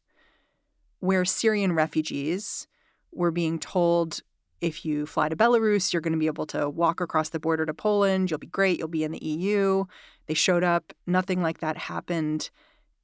where 1.01 1.25
Syrian 1.25 1.75
refugees 1.75 2.67
were 3.13 3.31
being 3.31 3.59
told 3.59 4.21
if 4.61 4.85
you 4.85 5.05
fly 5.05 5.29
to 5.29 5.37
Belarus, 5.37 5.93
you're 5.93 6.01
going 6.01 6.15
to 6.15 6.19
be 6.19 6.27
able 6.27 6.47
to 6.47 6.71
walk 6.71 7.03
across 7.03 7.29
the 7.29 7.39
border 7.39 7.67
to 7.67 7.75
Poland. 7.75 8.31
You'll 8.31 8.39
be 8.39 8.47
great. 8.47 8.79
You'll 8.79 8.89
be 8.89 9.05
in 9.05 9.13
the 9.13 9.23
EU. 9.23 9.85
They 10.27 10.33
showed 10.33 10.65
up. 10.65 10.95
Nothing 11.07 11.43
like 11.43 11.59
that 11.59 11.77
happened 11.77 12.49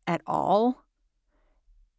at 0.07 0.23
all. 0.27 0.85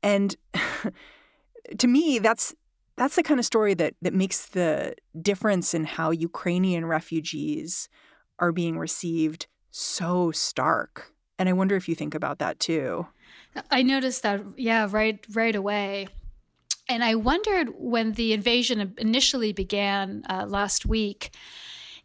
And 0.02 0.36
to 1.78 1.88
me, 1.88 2.18
that's 2.18 2.56
that's 3.02 3.16
the 3.16 3.24
kind 3.24 3.40
of 3.40 3.46
story 3.48 3.74
that 3.74 3.96
that 4.04 4.14
makes 4.14 4.46
the 4.46 4.94
difference 5.20 5.74
in 5.74 5.86
how 5.86 6.12
Ukrainian 6.12 6.86
refugees 6.86 7.90
are 8.38 8.52
being 8.52 8.78
received 8.78 9.48
so 9.72 10.30
stark. 10.30 11.12
And 11.40 11.50
I 11.50 11.54
wonder 11.54 11.76
if 11.76 11.90
you 11.90 11.96
think 11.96 12.14
about 12.14 12.38
that 12.38 12.60
too. 12.60 13.08
I 13.72 13.82
noticed 13.82 14.22
that, 14.22 14.44
yeah, 14.56 14.88
right, 14.88 15.20
right 15.34 15.56
away. 15.56 16.10
And 16.88 17.04
I 17.04 17.16
wondered 17.16 17.70
when 17.76 18.12
the 18.12 18.34
invasion 18.34 18.94
initially 19.00 19.52
began 19.52 20.22
uh, 20.30 20.46
last 20.48 20.86
week 20.86 21.32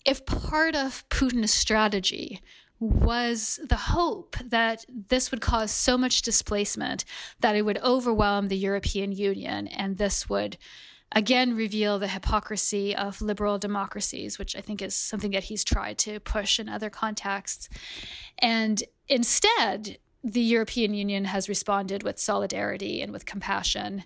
if 0.07 0.25
part 0.25 0.75
of 0.75 1.07
Putin's 1.11 1.53
strategy 1.53 2.41
was 2.79 3.59
the 3.69 3.77
hope 3.77 4.37
that 4.45 4.85
this 5.09 5.31
would 5.31 5.41
cause 5.41 5.71
so 5.71 5.97
much 5.97 6.23
displacement 6.23 7.05
that 7.41 7.57
it 7.57 7.63
would 7.63 7.79
overwhelm 7.79 8.49
the 8.49 8.57
European 8.57 9.13
Union 9.13 9.67
and 9.69 9.97
this 9.97 10.29
would 10.29 10.59
again 11.13 11.57
reveal 11.57 11.99
the 11.99 12.09
hypocrisy 12.09 12.95
of 12.95 13.23
liberal 13.23 13.59
democracies, 13.59 14.39
which 14.39 14.55
I 14.55 14.61
think 14.61 14.83
is 14.83 14.95
something 14.95 15.31
that 15.31 15.45
he's 15.45 15.65
tried 15.65 15.99
to 15.99 16.21
push 16.21 16.59
in 16.59 16.69
other 16.69 16.91
contexts. 16.91 17.69
And 18.39 18.83
instead, 19.09 19.99
the 20.23 20.41
European 20.41 20.93
Union 20.93 21.25
has 21.27 21.49
responded 21.49 22.03
with 22.03 22.19
solidarity 22.19 23.01
and 23.01 23.13
with 23.13 23.25
compassion, 23.25 24.05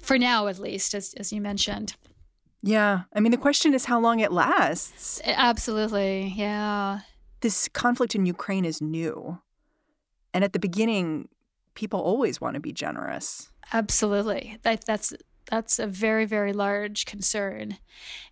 for 0.00 0.18
now 0.18 0.46
at 0.46 0.58
least, 0.58 0.94
as, 0.94 1.14
as 1.14 1.32
you 1.32 1.40
mentioned. 1.40 1.96
Yeah. 2.62 3.02
I 3.12 3.20
mean, 3.20 3.32
the 3.32 3.38
question 3.38 3.74
is 3.74 3.86
how 3.86 3.98
long 3.98 4.20
it 4.20 4.30
lasts. 4.30 5.20
Absolutely. 5.24 6.32
Yeah 6.36 7.00
this 7.44 7.68
conflict 7.68 8.14
in 8.14 8.24
Ukraine 8.24 8.64
is 8.64 8.80
new. 8.80 9.38
And 10.32 10.42
at 10.42 10.54
the 10.54 10.58
beginning, 10.58 11.28
people 11.74 12.00
always 12.00 12.40
want 12.40 12.54
to 12.54 12.60
be 12.60 12.72
generous. 12.72 13.50
Absolutely. 13.70 14.58
That, 14.62 14.86
that's 14.86 15.12
that's 15.50 15.78
a 15.78 15.86
very 15.86 16.24
very 16.24 16.54
large 16.54 17.04
concern 17.04 17.76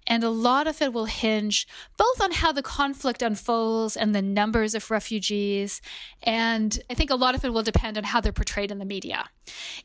and 0.07 0.25
a 0.25 0.31
lot 0.31 0.66
of 0.66 0.81
it 0.81 0.94
will 0.94 1.05
hinge 1.05 1.68
both 1.98 2.22
on 2.22 2.33
how 2.33 2.51
the 2.53 2.62
conflict 2.62 3.20
unfolds 3.20 3.98
and 3.98 4.14
the 4.14 4.22
numbers 4.22 4.75
of 4.75 4.90
refugees 4.90 5.83
and 6.22 6.81
i 6.88 6.94
think 6.94 7.11
a 7.11 7.14
lot 7.14 7.35
of 7.35 7.44
it 7.44 7.53
will 7.53 7.62
depend 7.62 7.98
on 7.98 8.05
how 8.05 8.18
they're 8.18 8.33
portrayed 8.33 8.70
in 8.70 8.79
the 8.79 8.87
media 8.87 9.29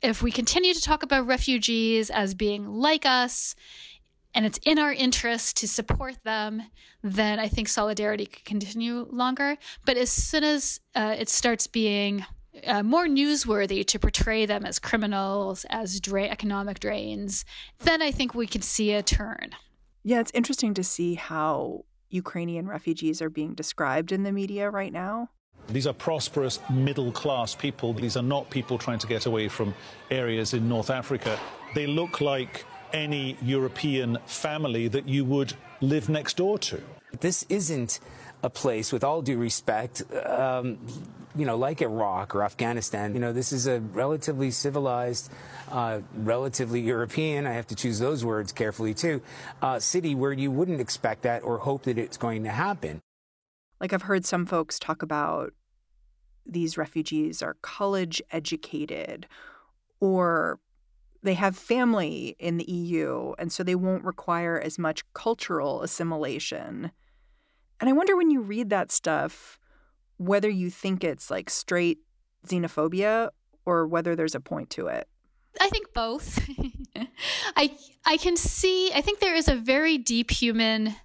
if 0.02 0.22
we 0.22 0.32
continue 0.32 0.74
to 0.74 0.82
talk 0.82 1.04
about 1.04 1.28
refugees 1.28 2.10
as 2.10 2.34
being 2.34 2.66
like 2.66 3.06
us 3.06 3.56
and 4.38 4.46
it's 4.46 4.60
in 4.66 4.78
our 4.78 4.94
interest 4.94 5.58
to 5.58 5.68
support 5.68 6.24
them, 6.24 6.62
then 7.02 7.40
I 7.40 7.48
think 7.48 7.68
solidarity 7.68 8.28
could 8.28 8.46
continue 8.46 9.08
longer. 9.10 9.58
But 9.84 9.98
as 9.98 10.12
soon 10.12 10.44
as 10.44 10.80
uh, 10.94 11.16
it 11.18 11.28
starts 11.28 11.66
being 11.66 12.24
uh, 12.68 12.84
more 12.84 13.08
newsworthy 13.08 13.84
to 13.88 13.98
portray 13.98 14.46
them 14.46 14.64
as 14.64 14.78
criminals, 14.78 15.66
as 15.72 16.00
dra- 16.00 16.26
economic 16.26 16.80
drains, 16.80 17.46
then 17.80 18.04
I 18.04 18.12
think 18.12 18.36
we 18.36 18.46
could 18.46 18.64
see 18.64 18.94
a 18.94 19.02
turn. 19.02 19.56
Yeah, 20.04 20.20
it's 20.20 20.32
interesting 20.36 20.76
to 20.76 20.84
see 20.84 21.16
how 21.16 21.86
Ukrainian 22.12 22.68
refugees 22.68 23.24
are 23.24 23.32
being 23.32 23.56
described 23.56 24.12
in 24.12 24.22
the 24.22 24.32
media 24.32 24.70
right 24.70 24.94
now. 24.94 25.32
These 25.70 25.88
are 25.88 25.94
prosperous 25.94 26.60
middle 26.70 27.12
class 27.12 27.56
people. 27.56 27.92
These 27.92 28.16
are 28.16 28.22
not 28.36 28.52
people 28.52 28.78
trying 28.78 29.00
to 29.00 29.08
get 29.08 29.26
away 29.26 29.48
from 29.48 29.74
areas 30.12 30.54
in 30.54 30.70
North 30.70 30.92
Africa. 30.92 31.40
They 31.74 31.88
look 31.88 32.22
like 32.22 32.66
any 32.94 33.38
European 33.42 34.18
family 34.26 34.88
that 34.88 35.08
you 35.08 35.26
would 35.26 35.54
live 35.82 36.10
next 36.10 36.38
door 36.38 36.58
to. 36.60 36.82
This 37.20 37.46
isn't 37.50 38.00
a 38.44 38.50
place, 38.50 38.94
with 38.94 39.04
all 39.04 39.22
due 39.22 39.38
respect, 39.38 40.04
um, 40.26 40.78
you 41.36 41.46
know, 41.46 41.58
like 41.58 41.82
Iraq 41.82 42.36
or 42.36 42.44
Afghanistan. 42.44 43.14
You 43.14 43.20
know, 43.20 43.34
this 43.34 43.52
is 43.52 43.68
a 43.68 43.80
relatively 43.80 44.52
civilized, 44.52 45.32
uh, 45.72 46.02
relatively 46.14 46.80
European, 46.80 47.48
I 47.48 47.54
have 47.54 47.68
to 47.68 47.76
choose 47.76 48.00
those 48.00 48.24
words 48.24 48.52
carefully 48.52 48.94
too, 48.94 49.22
uh, 49.62 49.80
city 49.80 50.14
where 50.16 50.34
you 50.34 50.52
wouldn't 50.52 50.80
expect 50.80 51.24
that 51.24 51.44
or 51.44 51.58
hope 51.58 51.84
that 51.84 51.98
it's 51.98 52.18
going 52.18 52.44
to 52.44 52.50
happen. 52.50 53.02
Like 53.80 53.94
I've 53.94 54.04
heard 54.04 54.26
some 54.26 54.46
folks 54.46 54.80
talk 54.80 55.02
about 55.02 55.54
these 56.46 56.78
refugees 56.78 57.42
are 57.42 57.58
college 57.62 58.22
educated 58.32 59.28
or 60.00 60.60
they 61.28 61.34
have 61.34 61.58
family 61.58 62.36
in 62.40 62.58
the 62.58 62.72
EU, 62.72 63.34
and 63.38 63.52
so 63.52 63.62
they 63.62 63.76
won't 63.76 64.06
require 64.06 64.60
as 64.60 64.80
much 64.80 65.04
cultural 65.14 65.82
assimilation. 65.82 66.92
And 67.80 67.90
I 67.90 67.94
wonder 67.94 68.16
when 68.16 68.32
you 68.32 68.42
read 68.42 68.70
that 68.70 68.92
stuff, 68.92 69.60
whether 70.18 70.50
you 70.50 70.70
think 70.70 71.04
it's 71.04 71.30
like 71.30 71.50
straight 71.50 72.00
xenophobia 72.48 73.30
or 73.66 73.86
whether 73.88 74.16
there's 74.16 74.36
a 74.36 74.40
point 74.40 74.70
to 74.72 74.88
it. 74.88 75.08
I 75.60 75.70
think 75.70 75.94
both. 75.94 76.40
I 77.56 77.76
I 78.06 78.18
can 78.18 78.38
see 78.38 78.92
I 78.94 79.02
think 79.02 79.20
there 79.20 79.36
is 79.36 79.48
a 79.48 79.56
very 79.56 79.98
deep 79.98 80.32
human 80.32 80.96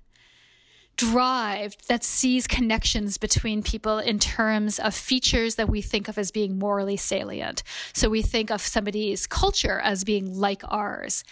drive 1.10 1.76
that 1.88 2.04
sees 2.04 2.46
connections 2.46 3.18
between 3.18 3.60
people 3.60 3.98
in 3.98 4.20
terms 4.20 4.78
of 4.78 4.94
features 4.94 5.56
that 5.56 5.68
we 5.68 5.82
think 5.82 6.06
of 6.06 6.16
as 6.16 6.30
being 6.30 6.60
morally 6.60 6.96
salient. 6.96 7.64
So 7.92 8.08
we 8.08 8.22
think 8.22 8.50
of 8.52 8.60
somebody's 8.60 9.26
culture 9.26 9.80
as 9.80 10.04
being 10.04 10.38
like 10.38 10.62
ours. 10.68 11.24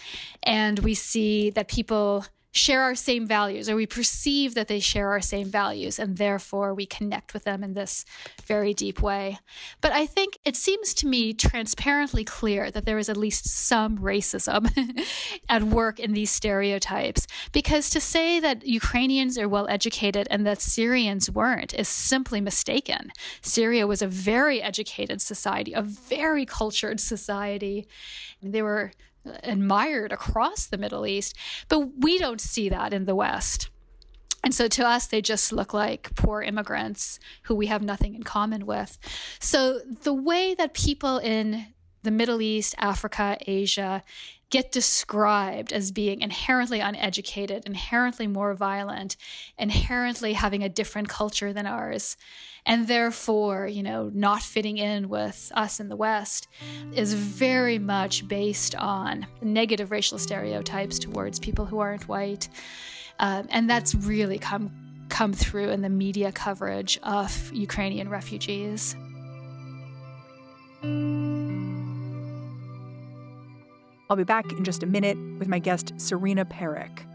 And 0.43 0.79
we 0.79 0.93
see 0.93 1.51
that 1.51 1.69
people 1.69 2.25
share 2.51 2.81
our 2.81 2.95
same 2.95 3.25
values 3.25 3.69
or 3.69 3.75
we 3.75 3.85
perceive 3.85 4.55
that 4.55 4.67
they 4.67 4.79
share 4.79 5.09
our 5.09 5.21
same 5.21 5.47
values 5.47 5.97
and 5.97 6.17
therefore 6.17 6.73
we 6.73 6.85
connect 6.85 7.33
with 7.33 7.43
them 7.45 7.63
in 7.63 7.73
this 7.73 8.03
very 8.45 8.73
deep 8.73 9.01
way. 9.01 9.39
But 9.79 9.93
I 9.93 10.05
think 10.05 10.37
it 10.43 10.57
seems 10.57 10.93
to 10.95 11.07
me 11.07 11.33
transparently 11.33 12.25
clear 12.25 12.69
that 12.69 12.85
there 12.85 12.97
is 12.97 13.07
at 13.07 13.15
least 13.15 13.47
some 13.47 13.97
racism 13.99 14.69
at 15.49 15.63
work 15.63 15.99
in 15.99 16.13
these 16.13 16.31
stereotypes 16.31 17.25
because 17.53 17.89
to 17.91 18.01
say 18.01 18.39
that 18.41 18.67
Ukrainians 18.67 19.37
are 19.37 19.47
well 19.47 19.67
educated 19.69 20.27
and 20.29 20.45
that 20.45 20.61
Syrians 20.61 21.31
weren't 21.31 21.73
is 21.73 21.87
simply 21.87 22.41
mistaken. 22.41 23.11
Syria 23.41 23.87
was 23.87 24.01
a 24.01 24.07
very 24.07 24.61
educated 24.61 25.21
society, 25.21 25.71
a 25.73 25.81
very 25.81 26.45
cultured 26.45 26.99
society. 26.99 27.87
They 28.41 28.61
were 28.61 28.91
admired 29.43 30.11
across 30.11 30.65
the 30.65 30.77
Middle 30.77 31.05
East, 31.05 31.35
but 31.67 31.97
we 31.99 32.17
don't 32.17 32.41
see 32.41 32.69
that 32.69 32.93
in 32.93 33.05
the 33.05 33.15
West. 33.15 33.69
And 34.43 34.55
so 34.55 34.67
to 34.69 34.87
us, 34.87 35.05
they 35.05 35.21
just 35.21 35.53
look 35.53 35.73
like 35.73 36.15
poor 36.15 36.41
immigrants 36.41 37.19
who 37.43 37.55
we 37.55 37.67
have 37.67 37.83
nothing 37.83 38.15
in 38.15 38.23
common 38.23 38.65
with. 38.65 38.97
So 39.39 39.79
the 39.79 40.13
way 40.13 40.55
that 40.55 40.73
people 40.73 41.19
in 41.19 41.67
the 42.03 42.11
Middle 42.11 42.41
East, 42.41 42.75
Africa, 42.77 43.37
Asia 43.45 44.03
get 44.51 44.71
described 44.71 45.71
as 45.71 45.91
being 45.91 46.21
inherently 46.21 46.81
uneducated, 46.81 47.63
inherently 47.65 48.27
more 48.27 48.53
violent, 48.53 49.15
inherently 49.57 50.33
having 50.33 50.61
a 50.61 50.69
different 50.69 51.07
culture 51.07 51.53
than 51.53 51.65
ours, 51.65 52.17
and 52.65 52.87
therefore, 52.87 53.65
you 53.65 53.81
know, 53.81 54.11
not 54.13 54.43
fitting 54.43 54.77
in 54.77 55.09
with 55.09 55.51
us 55.55 55.79
in 55.79 55.87
the 55.87 55.95
West 55.95 56.47
is 56.93 57.13
very 57.13 57.79
much 57.79 58.27
based 58.27 58.75
on 58.75 59.25
negative 59.41 59.89
racial 59.89 60.19
stereotypes 60.19 60.99
towards 60.99 61.39
people 61.39 61.65
who 61.65 61.79
aren't 61.79 62.07
white. 62.07 62.49
Um, 63.19 63.47
and 63.49 63.69
that's 63.69 63.95
really 63.95 64.37
come 64.37 64.71
come 65.09 65.33
through 65.33 65.69
in 65.69 65.81
the 65.81 65.89
media 65.89 66.31
coverage 66.31 66.97
of 67.03 67.51
Ukrainian 67.53 68.09
refugees. 68.09 68.95
I'll 74.11 74.17
be 74.17 74.25
back 74.25 74.51
in 74.51 74.65
just 74.65 74.83
a 74.83 74.85
minute 74.85 75.17
with 75.39 75.47
my 75.47 75.57
guest, 75.57 75.93
Serena 75.95 76.43
Parekh. 76.43 77.05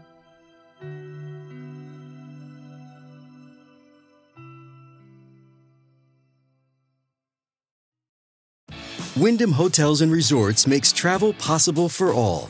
Wyndham 9.15 9.51
Hotels 9.51 10.01
and 10.01 10.11
Resorts 10.11 10.65
makes 10.65 10.91
travel 10.91 11.33
possible 11.33 11.87
for 11.87 12.11
all. 12.11 12.49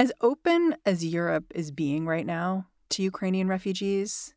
As 0.00 0.12
open 0.20 0.76
as 0.86 1.04
Europe 1.04 1.46
is 1.56 1.72
being 1.72 2.06
right 2.06 2.24
now 2.24 2.68
to 2.90 3.02
Ukrainian 3.02 3.48
refugees, 3.48 4.32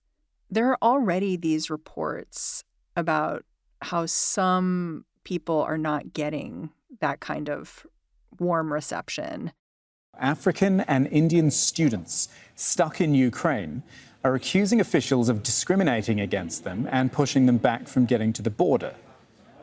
there 0.49 0.67
are 0.69 0.77
already 0.81 1.37
these 1.37 1.69
reports 1.69 2.63
about 2.95 3.45
how 3.83 4.07
some 4.07 5.05
people 5.23 5.61
are 5.61 5.77
not 5.77 6.13
getting 6.13 6.71
that 6.99 7.19
kind 7.19 7.47
of 7.47 7.85
warm 8.39 8.73
reception. 8.73 9.51
African 10.19 10.81
and 10.81 11.05
Indian 11.07 11.51
students 11.51 12.27
stuck 12.55 12.99
in 12.99 13.13
Ukraine 13.13 13.83
are 14.23 14.33
accusing 14.33 14.81
officials 14.81 15.29
of 15.29 15.43
discriminating 15.43 16.19
against 16.19 16.63
them 16.63 16.89
and 16.91 17.11
pushing 17.11 17.45
them 17.45 17.57
back 17.57 17.87
from 17.87 18.07
getting 18.07 18.33
to 18.33 18.41
the 18.41 18.49
border. 18.49 18.95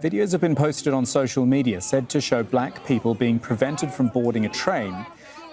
Videos 0.01 0.31
have 0.31 0.41
been 0.41 0.55
posted 0.55 0.95
on 0.95 1.05
social 1.05 1.45
media 1.45 1.81
said 1.81 2.09
to 2.09 2.21
show 2.21 2.45
black 2.45 2.87
people 2.87 3.17
being 3.17 3.41
prevented 3.41 3.93
from 3.93 4.07
boarding 4.07 4.47
a 4.47 4.49
train 4.49 4.95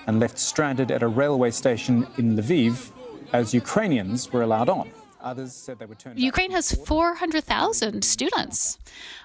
and 0.08 0.20
left 0.20 0.38
stranded 0.38 0.92
at 0.92 1.04
a 1.04 1.08
railway 1.08 1.52
station 1.52 2.08
in 2.18 2.38
Lviv 2.38 2.92
as 3.34 3.54
Ukrainians 3.54 4.32
were 4.32 4.42
allowed 4.42 4.70
on. 4.70 4.90
Others 5.22 5.54
said 5.54 5.80
they 5.80 5.88
were 5.88 5.96
turned. 5.96 6.20
Ukraine 6.20 6.52
has 6.52 6.72
400,000 6.72 8.04
students. 8.04 8.78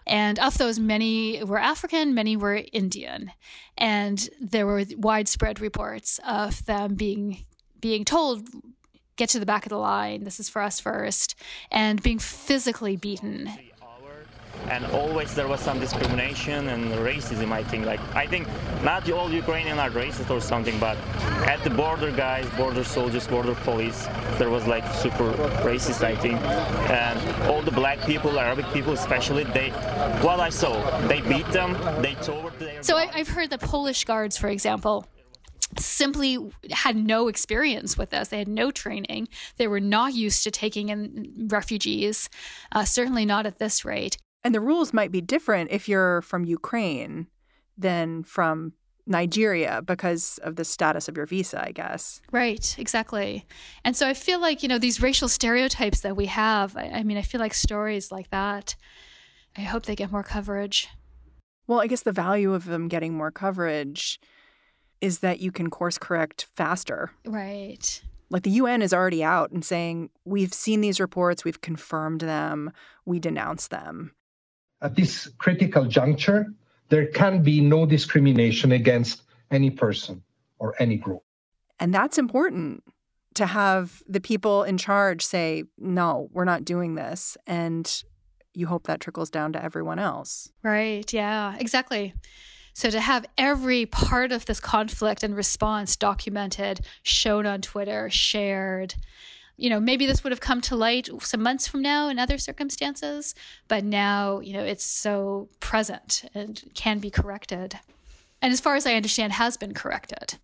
And 0.06 0.38
of 0.38 0.56
those, 0.56 0.78
many 0.78 1.44
were 1.44 1.58
African, 1.58 2.14
many 2.14 2.38
were 2.38 2.62
Indian. 2.72 3.32
And 3.76 4.28
there 4.40 4.66
were 4.66 4.84
widespread 4.96 5.60
reports 5.60 6.18
of 6.26 6.64
them 6.64 6.94
being 6.94 7.44
being 7.80 8.04
told, 8.04 8.48
get 9.16 9.30
to 9.30 9.40
the 9.40 9.46
back 9.46 9.64
of 9.64 9.70
the 9.70 9.78
line, 9.78 10.24
this 10.24 10.38
is 10.38 10.50
for 10.50 10.60
us 10.60 10.80
first, 10.80 11.34
and 11.70 12.02
being 12.02 12.18
physically 12.18 12.96
beaten 12.96 13.50
and 14.68 14.85
always 14.87 15.35
there 15.35 15.49
was 15.49 15.61
some 15.61 15.79
discrimination 15.81 16.68
and 16.68 16.92
racism 16.94 17.53
i 17.53 17.62
think 17.62 17.85
like 17.87 18.01
i 18.14 18.27
think 18.27 18.46
not 18.83 19.09
all 19.11 19.31
ukrainians 19.31 19.79
are 19.79 19.90
racist 19.90 20.31
or 20.31 20.40
something 20.40 20.79
but 20.79 20.96
at 21.46 21.62
the 21.64 21.70
border 21.70 22.11
guys 22.11 22.46
border 22.57 22.85
soldiers 22.85 23.27
border 23.27 23.55
police 23.57 24.07
there 24.38 24.51
was 24.51 24.66
like 24.66 24.87
super 24.94 25.33
racist 25.62 26.05
i 26.05 26.14
think 26.14 26.40
and 26.90 27.18
all 27.51 27.62
the 27.62 27.70
black 27.70 27.99
people 28.07 28.38
arabic 28.38 28.66
people 28.73 28.92
especially 28.92 29.44
they 29.44 29.70
what 30.20 30.40
i 30.40 30.49
saw 30.49 30.75
they 31.09 31.20
beat 31.23 31.46
them 31.46 31.73
they 32.03 32.14
tore 32.16 32.51
their 32.59 32.83
so 32.83 32.96
I, 32.96 33.11
i've 33.14 33.29
heard 33.29 33.51
the 33.51 33.59
polish 33.59 34.05
guards 34.05 34.37
for 34.37 34.49
example 34.49 35.07
simply 35.79 36.38
had 36.70 36.96
no 36.96 37.29
experience 37.29 37.96
with 37.96 38.11
this. 38.11 38.29
They 38.29 38.38
had 38.38 38.49
no 38.49 38.70
training. 38.70 39.29
They 39.57 39.68
were 39.68 39.81
not 39.81 40.14
used 40.14 40.42
to 40.44 40.51
taking 40.51 40.88
in 40.88 41.49
refugees, 41.51 42.29
uh, 42.73 42.85
certainly 42.85 43.25
not 43.25 43.46
at 43.46 43.59
this 43.59 43.85
rate. 43.85 44.16
And 44.42 44.55
the 44.55 44.61
rules 44.61 44.92
might 44.92 45.12
be 45.12 45.20
different 45.20 45.70
if 45.70 45.88
you're 45.88 46.22
from 46.22 46.44
Ukraine 46.44 47.26
than 47.76 48.24
from 48.24 48.72
Nigeria 49.07 49.83
because 49.85 50.38
of 50.42 50.57
the 50.57 50.64
status 50.64 51.09
of 51.09 51.16
your 51.16 51.26
visa, 51.26 51.66
I 51.66 51.72
guess. 51.72 52.22
Right, 52.31 52.74
exactly. 52.79 53.44
And 53.85 53.96
so 53.96 54.07
I 54.07 54.14
feel 54.14 54.40
like, 54.40 54.62
you 54.62 54.68
know, 54.68 54.79
these 54.79 55.03
racial 55.03 55.29
stereotypes 55.29 56.00
that 56.00 56.16
we 56.16 56.26
have, 56.26 56.76
I, 56.76 56.90
I 56.94 57.03
mean, 57.03 57.18
I 57.18 57.22
feel 57.22 57.40
like 57.40 57.55
stories 57.55 58.12
like 58.12 58.31
that, 58.31 58.76
I 59.57 59.62
hope 59.62 59.87
they 59.87 59.96
get 59.96 60.12
more 60.12 60.22
coverage. 60.22 60.88
Well, 61.66 61.81
I 61.81 61.87
guess 61.87 62.03
the 62.03 62.12
value 62.12 62.55
of 62.55 62.64
them 62.64 62.88
getting 62.88 63.14
more 63.14 63.31
coverage 63.31 64.20
is 65.00 65.20
that 65.20 65.40
you 65.40 65.50
can 65.50 65.70
course 65.70 65.98
correct 65.98 66.46
faster. 66.55 67.11
Right. 67.26 68.03
Like 68.29 68.44
the 68.44 68.50
UN 68.50 68.81
is 68.81 68.92
already 68.92 69.24
out 69.24 69.50
and 69.50 69.64
saying, 69.64 70.11
we've 70.24 70.55
seen 70.55 70.83
these 70.83 71.00
reports, 71.00 71.44
we've 71.44 71.61
confirmed 71.61 72.20
them, 72.20 72.70
we 73.05 73.18
denounce 73.18 73.68
them 73.68 74.12
at 74.82 74.94
this 74.96 75.28
critical 75.38 75.84
juncture, 75.84 76.46
there 76.88 77.06
can 77.06 77.42
be 77.42 77.60
no 77.60 77.86
discrimination 77.86 78.72
against 78.72 79.22
any 79.50 79.70
person 79.70 80.22
or 80.58 80.74
any 80.78 80.96
group. 80.96 81.22
And 81.78 81.94
that's 81.94 82.18
important 82.18 82.82
to 83.34 83.46
have 83.46 84.02
the 84.06 84.20
people 84.20 84.64
in 84.64 84.76
charge 84.76 85.24
say, 85.24 85.64
no, 85.78 86.28
we're 86.32 86.44
not 86.44 86.64
doing 86.64 86.94
this. 86.94 87.36
And 87.46 88.02
you 88.52 88.66
hope 88.66 88.86
that 88.86 89.00
trickles 89.00 89.30
down 89.30 89.52
to 89.52 89.62
everyone 89.62 89.98
else. 89.98 90.50
Right. 90.62 91.10
Yeah, 91.12 91.56
exactly. 91.58 92.14
So 92.74 92.90
to 92.90 93.00
have 93.00 93.26
every 93.38 93.86
part 93.86 94.32
of 94.32 94.46
this 94.46 94.60
conflict 94.60 95.22
and 95.22 95.36
response 95.36 95.96
documented, 95.96 96.80
shown 97.02 97.46
on 97.46 97.60
Twitter, 97.60 98.10
shared, 98.10 98.94
you 99.61 99.68
know, 99.68 99.79
maybe 99.79 100.07
this 100.07 100.25
would 100.25 100.33
have 100.33 100.40
come 100.40 100.62
to 100.62 100.75
light 100.75 101.11
some 101.20 101.42
months 101.42 101.68
from 101.68 101.83
now 101.83 102.09
in 102.09 102.18
other 102.18 102.38
circumstances, 102.38 103.35
but 103.68 103.85
now, 103.85 104.40
you 104.40 104.55
know, 104.55 104.64
it's 104.64 104.85
so 104.85 105.51
present 105.61 106.25
and 106.35 106.62
can 106.73 106.99
be 106.99 107.11
corrected. 107.11 107.79
And 108.40 108.55
as 108.55 108.61
far 108.61 108.75
as 108.75 108.87
I 108.87 108.94
understand, 108.94 109.35
has 109.35 109.59
been 109.59 109.75
corrected. 109.75 110.38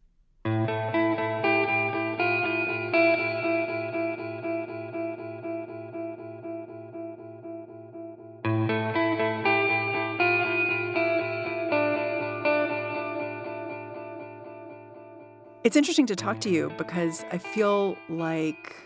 It's 15.64 15.74
interesting 15.74 16.06
to 16.06 16.14
talk 16.14 16.38
to 16.40 16.50
you 16.50 16.70
because 16.76 17.24
I 17.32 17.38
feel 17.38 17.96
like 18.10 18.76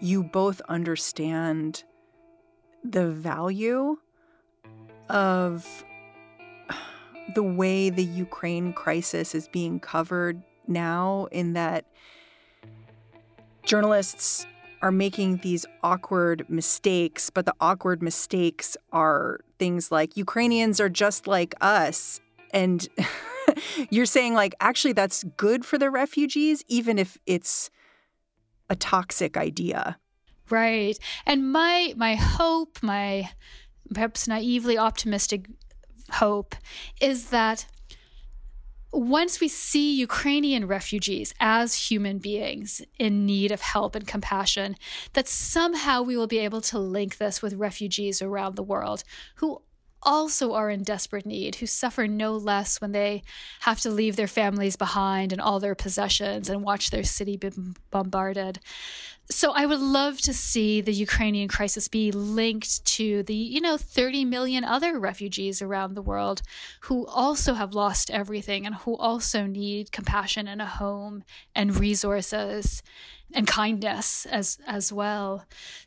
you 0.00 0.22
both 0.22 0.60
understand 0.68 1.84
the 2.84 3.08
value 3.08 3.96
of 5.08 5.84
the 7.34 7.42
way 7.42 7.90
the 7.90 8.04
Ukraine 8.04 8.72
crisis 8.72 9.34
is 9.34 9.48
being 9.48 9.80
covered 9.80 10.42
now, 10.68 11.28
in 11.30 11.52
that 11.52 11.84
journalists 13.64 14.46
are 14.82 14.92
making 14.92 15.38
these 15.38 15.64
awkward 15.82 16.44
mistakes, 16.48 17.30
but 17.30 17.46
the 17.46 17.54
awkward 17.60 18.02
mistakes 18.02 18.76
are 18.92 19.40
things 19.58 19.90
like 19.90 20.16
Ukrainians 20.16 20.80
are 20.80 20.88
just 20.88 21.26
like 21.26 21.54
us. 21.60 22.20
And 22.52 22.86
you're 23.90 24.06
saying, 24.06 24.34
like, 24.34 24.54
actually, 24.60 24.92
that's 24.92 25.24
good 25.36 25.64
for 25.64 25.78
the 25.78 25.90
refugees, 25.90 26.64
even 26.68 26.98
if 26.98 27.18
it's 27.26 27.70
a 28.68 28.76
toxic 28.76 29.36
idea. 29.36 29.98
Right. 30.50 30.98
And 31.24 31.52
my 31.52 31.94
my 31.96 32.14
hope, 32.14 32.82
my 32.82 33.30
perhaps 33.92 34.28
naively 34.28 34.78
optimistic 34.78 35.46
hope 36.10 36.54
is 37.00 37.30
that 37.30 37.66
once 38.92 39.40
we 39.40 39.48
see 39.48 39.94
Ukrainian 39.94 40.66
refugees 40.66 41.34
as 41.40 41.74
human 41.90 42.18
beings 42.18 42.80
in 42.98 43.26
need 43.26 43.52
of 43.52 43.60
help 43.60 43.94
and 43.94 44.06
compassion, 44.06 44.76
that 45.12 45.28
somehow 45.28 46.02
we 46.02 46.16
will 46.16 46.26
be 46.26 46.38
able 46.38 46.60
to 46.62 46.78
link 46.78 47.18
this 47.18 47.42
with 47.42 47.54
refugees 47.54 48.22
around 48.22 48.56
the 48.56 48.62
world 48.62 49.04
who 49.36 49.60
also 50.02 50.52
are 50.52 50.70
in 50.70 50.82
desperate 50.82 51.26
need, 51.26 51.56
who 51.56 51.66
suffer 51.66 52.06
no 52.06 52.32
less 52.36 52.80
when 52.80 52.92
they 52.92 53.22
have 53.60 53.80
to 53.80 53.90
leave 53.90 54.16
their 54.16 54.26
families 54.26 54.76
behind 54.76 55.32
and 55.32 55.40
all 55.40 55.60
their 55.60 55.74
possessions 55.74 56.48
and 56.48 56.62
watch 56.62 56.90
their 56.90 57.04
city 57.04 57.36
be 57.36 57.50
bombarded. 57.90 58.60
So 59.28 59.50
I 59.52 59.66
would 59.66 59.80
love 59.80 60.20
to 60.20 60.32
see 60.32 60.80
the 60.80 60.92
Ukrainian 60.92 61.48
crisis 61.48 61.88
be 61.88 62.12
linked 62.12 62.84
to 62.86 63.24
the, 63.24 63.34
you 63.34 63.60
know, 63.60 63.76
30 63.76 64.24
million 64.24 64.62
other 64.62 65.00
refugees 65.00 65.60
around 65.60 65.94
the 65.94 66.02
world 66.02 66.42
who 66.82 67.06
also 67.06 67.54
have 67.54 67.74
lost 67.74 68.08
everything 68.10 68.66
and 68.66 68.76
who 68.76 68.96
also 68.96 69.44
need 69.46 69.90
compassion 69.90 70.46
and 70.46 70.62
a 70.62 70.66
home 70.66 71.24
and 71.56 71.80
resources 71.80 72.84
and 73.34 73.46
kindness 73.46 74.26
as 74.26 74.58
as 74.66 74.92
well. 74.92 75.44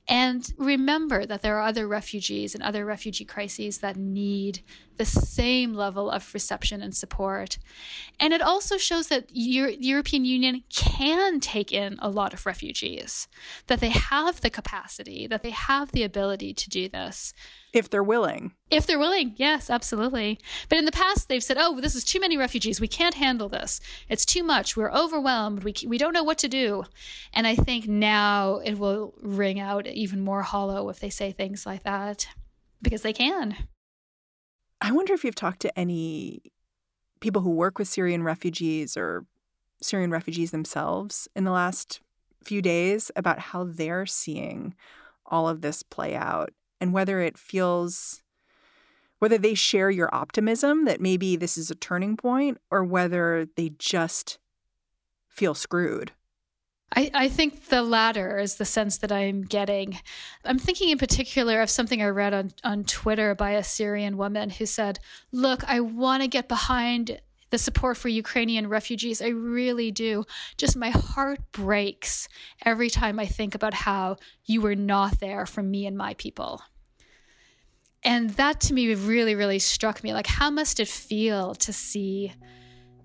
And 0.07 0.51
remember 0.57 1.25
that 1.25 1.41
there 1.41 1.57
are 1.57 1.67
other 1.67 1.87
refugees 1.87 2.53
and 2.53 2.63
other 2.63 2.85
refugee 2.85 3.25
crises 3.25 3.79
that 3.79 3.95
need 3.95 4.61
the 4.97 5.05
same 5.05 5.73
level 5.73 6.11
of 6.11 6.33
reception 6.33 6.81
and 6.81 6.93
support. 6.93 7.57
And 8.19 8.33
it 8.33 8.41
also 8.41 8.77
shows 8.77 9.07
that 9.07 9.29
Euro- 9.31 9.71
European 9.71 10.25
Union 10.25 10.63
can 10.69 11.39
take 11.39 11.71
in 11.71 11.97
a 11.99 12.09
lot 12.09 12.33
of 12.33 12.45
refugees, 12.45 13.29
that 13.67 13.79
they 13.79 13.89
have 13.89 14.41
the 14.41 14.49
capacity, 14.49 15.25
that 15.25 15.41
they 15.41 15.51
have 15.51 15.93
the 15.93 16.03
ability 16.03 16.53
to 16.53 16.69
do 16.69 16.89
this. 16.89 17.33
If 17.71 17.89
they're 17.89 18.03
willing. 18.03 18.53
If 18.71 18.87
they're 18.87 18.99
willing, 18.99 19.33
yes, 19.35 19.69
absolutely. 19.69 20.39
But 20.69 20.79
in 20.79 20.85
the 20.85 20.91
past, 20.91 21.27
they've 21.27 21.43
said, 21.43 21.57
oh, 21.59 21.79
this 21.79 21.95
is 21.95 22.03
too 22.03 22.19
many 22.19 22.37
refugees. 22.37 22.81
We 22.81 22.87
can't 22.87 23.15
handle 23.15 23.49
this. 23.49 23.79
It's 24.07 24.25
too 24.25 24.43
much. 24.43 24.75
We're 24.75 24.91
overwhelmed. 24.91 25.63
We, 25.63 25.75
we 25.85 25.97
don't 25.97 26.13
know 26.13 26.23
what 26.23 26.39
to 26.39 26.47
do. 26.47 26.85
And 27.33 27.45
I 27.45 27.55
think 27.55 27.87
now 27.87 28.57
it 28.63 28.79
will 28.79 29.13
ring 29.21 29.59
out 29.59 29.85
even 29.87 30.21
more 30.21 30.41
hollow 30.41 30.89
if 30.89 30.99
they 30.99 31.09
say 31.09 31.31
things 31.31 31.65
like 31.65 31.83
that 31.83 32.27
because 32.81 33.03
they 33.03 33.13
can. 33.13 33.55
I 34.81 34.91
wonder 34.91 35.13
if 35.13 35.23
you've 35.23 35.35
talked 35.35 35.61
to 35.61 35.79
any 35.79 36.41
people 37.19 37.41
who 37.41 37.51
work 37.51 37.77
with 37.77 37.87
Syrian 37.87 38.23
refugees 38.23 38.95
or 38.95 39.25
Syrian 39.81 40.11
refugees 40.11 40.51
themselves 40.51 41.27
in 41.35 41.43
the 41.43 41.51
last 41.51 42.01
few 42.43 42.61
days 42.61 43.11
about 43.15 43.39
how 43.39 43.65
they're 43.65 44.05
seeing 44.05 44.73
all 45.25 45.47
of 45.47 45.61
this 45.61 45.83
play 45.83 46.15
out 46.15 46.51
and 46.79 46.93
whether 46.93 47.19
it 47.19 47.37
feels 47.37 48.21
whether 49.19 49.37
they 49.37 49.53
share 49.53 49.89
your 49.89 50.09
optimism 50.13 50.85
that 50.85 51.01
maybe 51.01 51.35
this 51.35 51.57
is 51.57 51.69
a 51.69 51.75
turning 51.75 52.15
point 52.15 52.57
or 52.71 52.83
whether 52.85 53.47
they 53.57 53.69
just 53.77 54.39
feel 55.27 55.53
screwed. 55.53 56.13
I, 56.95 57.11
I 57.13 57.29
think 57.29 57.65
the 57.65 57.83
latter 57.83 58.39
is 58.39 58.55
the 58.55 58.65
sense 58.65 58.97
that 58.97 59.11
I'm 59.11 59.43
getting. 59.43 59.99
I'm 60.43 60.57
thinking 60.57 60.89
in 60.89 60.97
particular 60.97 61.61
of 61.61 61.69
something 61.69 62.01
I 62.01 62.07
read 62.07 62.33
on, 62.33 62.51
on 62.63 62.83
Twitter 62.83 63.35
by 63.35 63.51
a 63.51 63.63
Syrian 63.63 64.17
woman 64.17 64.49
who 64.49 64.65
said, 64.65 64.99
Look, 65.31 65.63
I 65.65 65.81
want 65.81 66.23
to 66.23 66.27
get 66.27 66.47
behind 66.47 67.21
the 67.49 67.57
support 67.57 67.97
for 67.97 68.09
Ukrainian 68.09 68.67
refugees. 68.67 69.21
I 69.21 69.29
really 69.29 69.91
do. 69.91 70.23
Just 70.57 70.75
my 70.75 70.89
heart 70.89 71.39
breaks 71.51 72.27
every 72.65 72.89
time 72.89 73.19
I 73.19 73.25
think 73.25 73.55
about 73.55 73.73
how 73.73 74.17
you 74.45 74.61
were 74.61 74.75
not 74.75 75.19
there 75.19 75.45
for 75.45 75.63
me 75.63 75.85
and 75.85 75.97
my 75.97 76.13
people. 76.15 76.61
And 78.03 78.29
that 78.31 78.61
to 78.61 78.73
me 78.73 78.93
really, 78.93 79.35
really 79.35 79.59
struck 79.59 80.03
me. 80.03 80.13
Like, 80.13 80.27
how 80.27 80.49
must 80.49 80.79
it 80.79 80.87
feel 80.87 81.55
to 81.55 81.73
see 81.73 82.33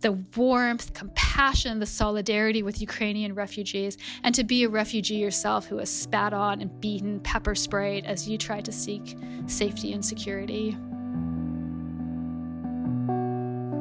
the 0.01 0.13
warmth, 0.37 0.93
compassion, 0.93 1.79
the 1.79 1.87
solidarity 1.87 2.63
with 2.63 2.81
Ukrainian 2.81 3.35
refugees, 3.35 3.97
and 4.23 4.35
to 4.35 4.45
be 4.45 4.65
a 4.65 4.69
refugee 4.69 5.15
yourself 5.15 5.67
who 5.67 5.77
was 5.77 5.89
spat 5.89 6.35
on 6.35 6.61
and 6.61 6.79
beaten, 6.79 7.21
pepper 7.21 7.55
sprayed 7.55 8.05
as 8.05 8.29
you 8.29 8.37
tried 8.37 8.67
to 8.67 8.73
seek 8.73 9.17
safety 9.47 9.95
and 9.95 10.05
security. 10.05 10.77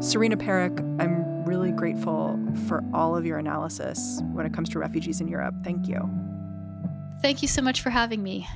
Serena 0.03 0.37
Parekh, 0.37 0.79
I'm 1.01 1.45
really 1.45 1.71
grateful 1.71 2.39
for 2.67 2.83
all 2.93 3.15
of 3.15 3.25
your 3.25 3.37
analysis 3.37 4.21
when 4.33 4.45
it 4.45 4.53
comes 4.53 4.69
to 4.69 4.79
refugees 4.79 5.21
in 5.21 5.27
Europe. 5.27 5.55
Thank 5.63 5.87
you. 5.87 6.09
Thank 7.21 7.41
you 7.41 7.47
so 7.47 7.61
much 7.61 7.81
for 7.81 7.89
having 7.89 8.21
me. 8.21 8.47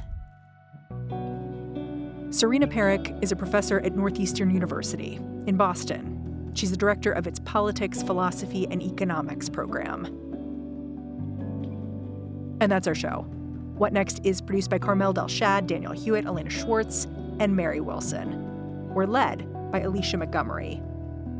Serena 2.30 2.68
Parekh 2.68 3.24
is 3.24 3.32
a 3.32 3.36
professor 3.36 3.80
at 3.80 3.96
Northeastern 3.96 4.52
University 4.52 5.16
in 5.48 5.56
Boston 5.56 6.18
She's 6.58 6.72
the 6.72 6.78
director 6.78 7.12
of 7.12 7.28
its 7.28 7.38
Politics, 7.40 8.02
Philosophy, 8.02 8.68
and 8.72 8.82
Economics 8.82 9.48
program. 9.48 10.06
And 12.60 12.72
that's 12.72 12.88
our 12.88 12.96
show. 12.96 13.28
What 13.76 13.94
Next 13.94 14.22
is 14.24 14.42
produced 14.42 14.72
by 14.72 14.80
Carmel 14.80 15.14
Delshad, 15.14 15.68
Daniel 15.68 15.92
Hewitt, 15.92 16.26
Elena 16.26 16.50
Schwartz, 16.50 17.06
and 17.40 17.56
Mary 17.56 17.80
Wilson. 17.80 18.92
We're 18.92 19.06
led 19.06 19.72
by 19.72 19.82
Alicia 19.82 20.18
Montgomery. 20.18 20.82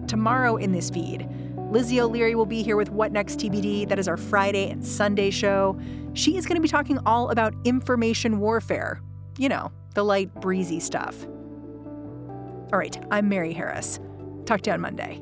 Tomorrow 0.08 0.56
in 0.56 0.72
this 0.72 0.90
feed, 0.90 1.28
Lizzie 1.70 2.00
O'Leary 2.00 2.34
will 2.34 2.46
be 2.46 2.64
here 2.64 2.78
with 2.78 2.90
What 2.90 3.12
Next 3.12 3.40
TBD. 3.40 3.88
That 3.90 4.00
is 4.00 4.08
our 4.08 4.18
Friday 4.18 4.70
and 4.70 4.86
Sunday 4.86 5.30
show. 5.30 5.78
She 6.14 6.38
is 6.38 6.46
going 6.46 6.56
to 6.56 6.62
be 6.62 6.70
talking 6.70 6.98
all 7.06 7.30
about 7.30 7.54
information 7.66 8.40
warfare. 8.40 9.02
You 9.38 9.50
know, 9.50 9.72
the 9.94 10.04
light, 10.04 10.34
breezy 10.36 10.80
stuff. 10.80 11.26
All 12.72 12.80
right, 12.80 12.98
I'm 13.12 13.28
Mary 13.28 13.54
Harris. 13.54 14.00
Talk 14.46 14.62
to 14.62 14.70
you 14.70 14.74
on 14.76 14.82
Monday. 14.82 15.22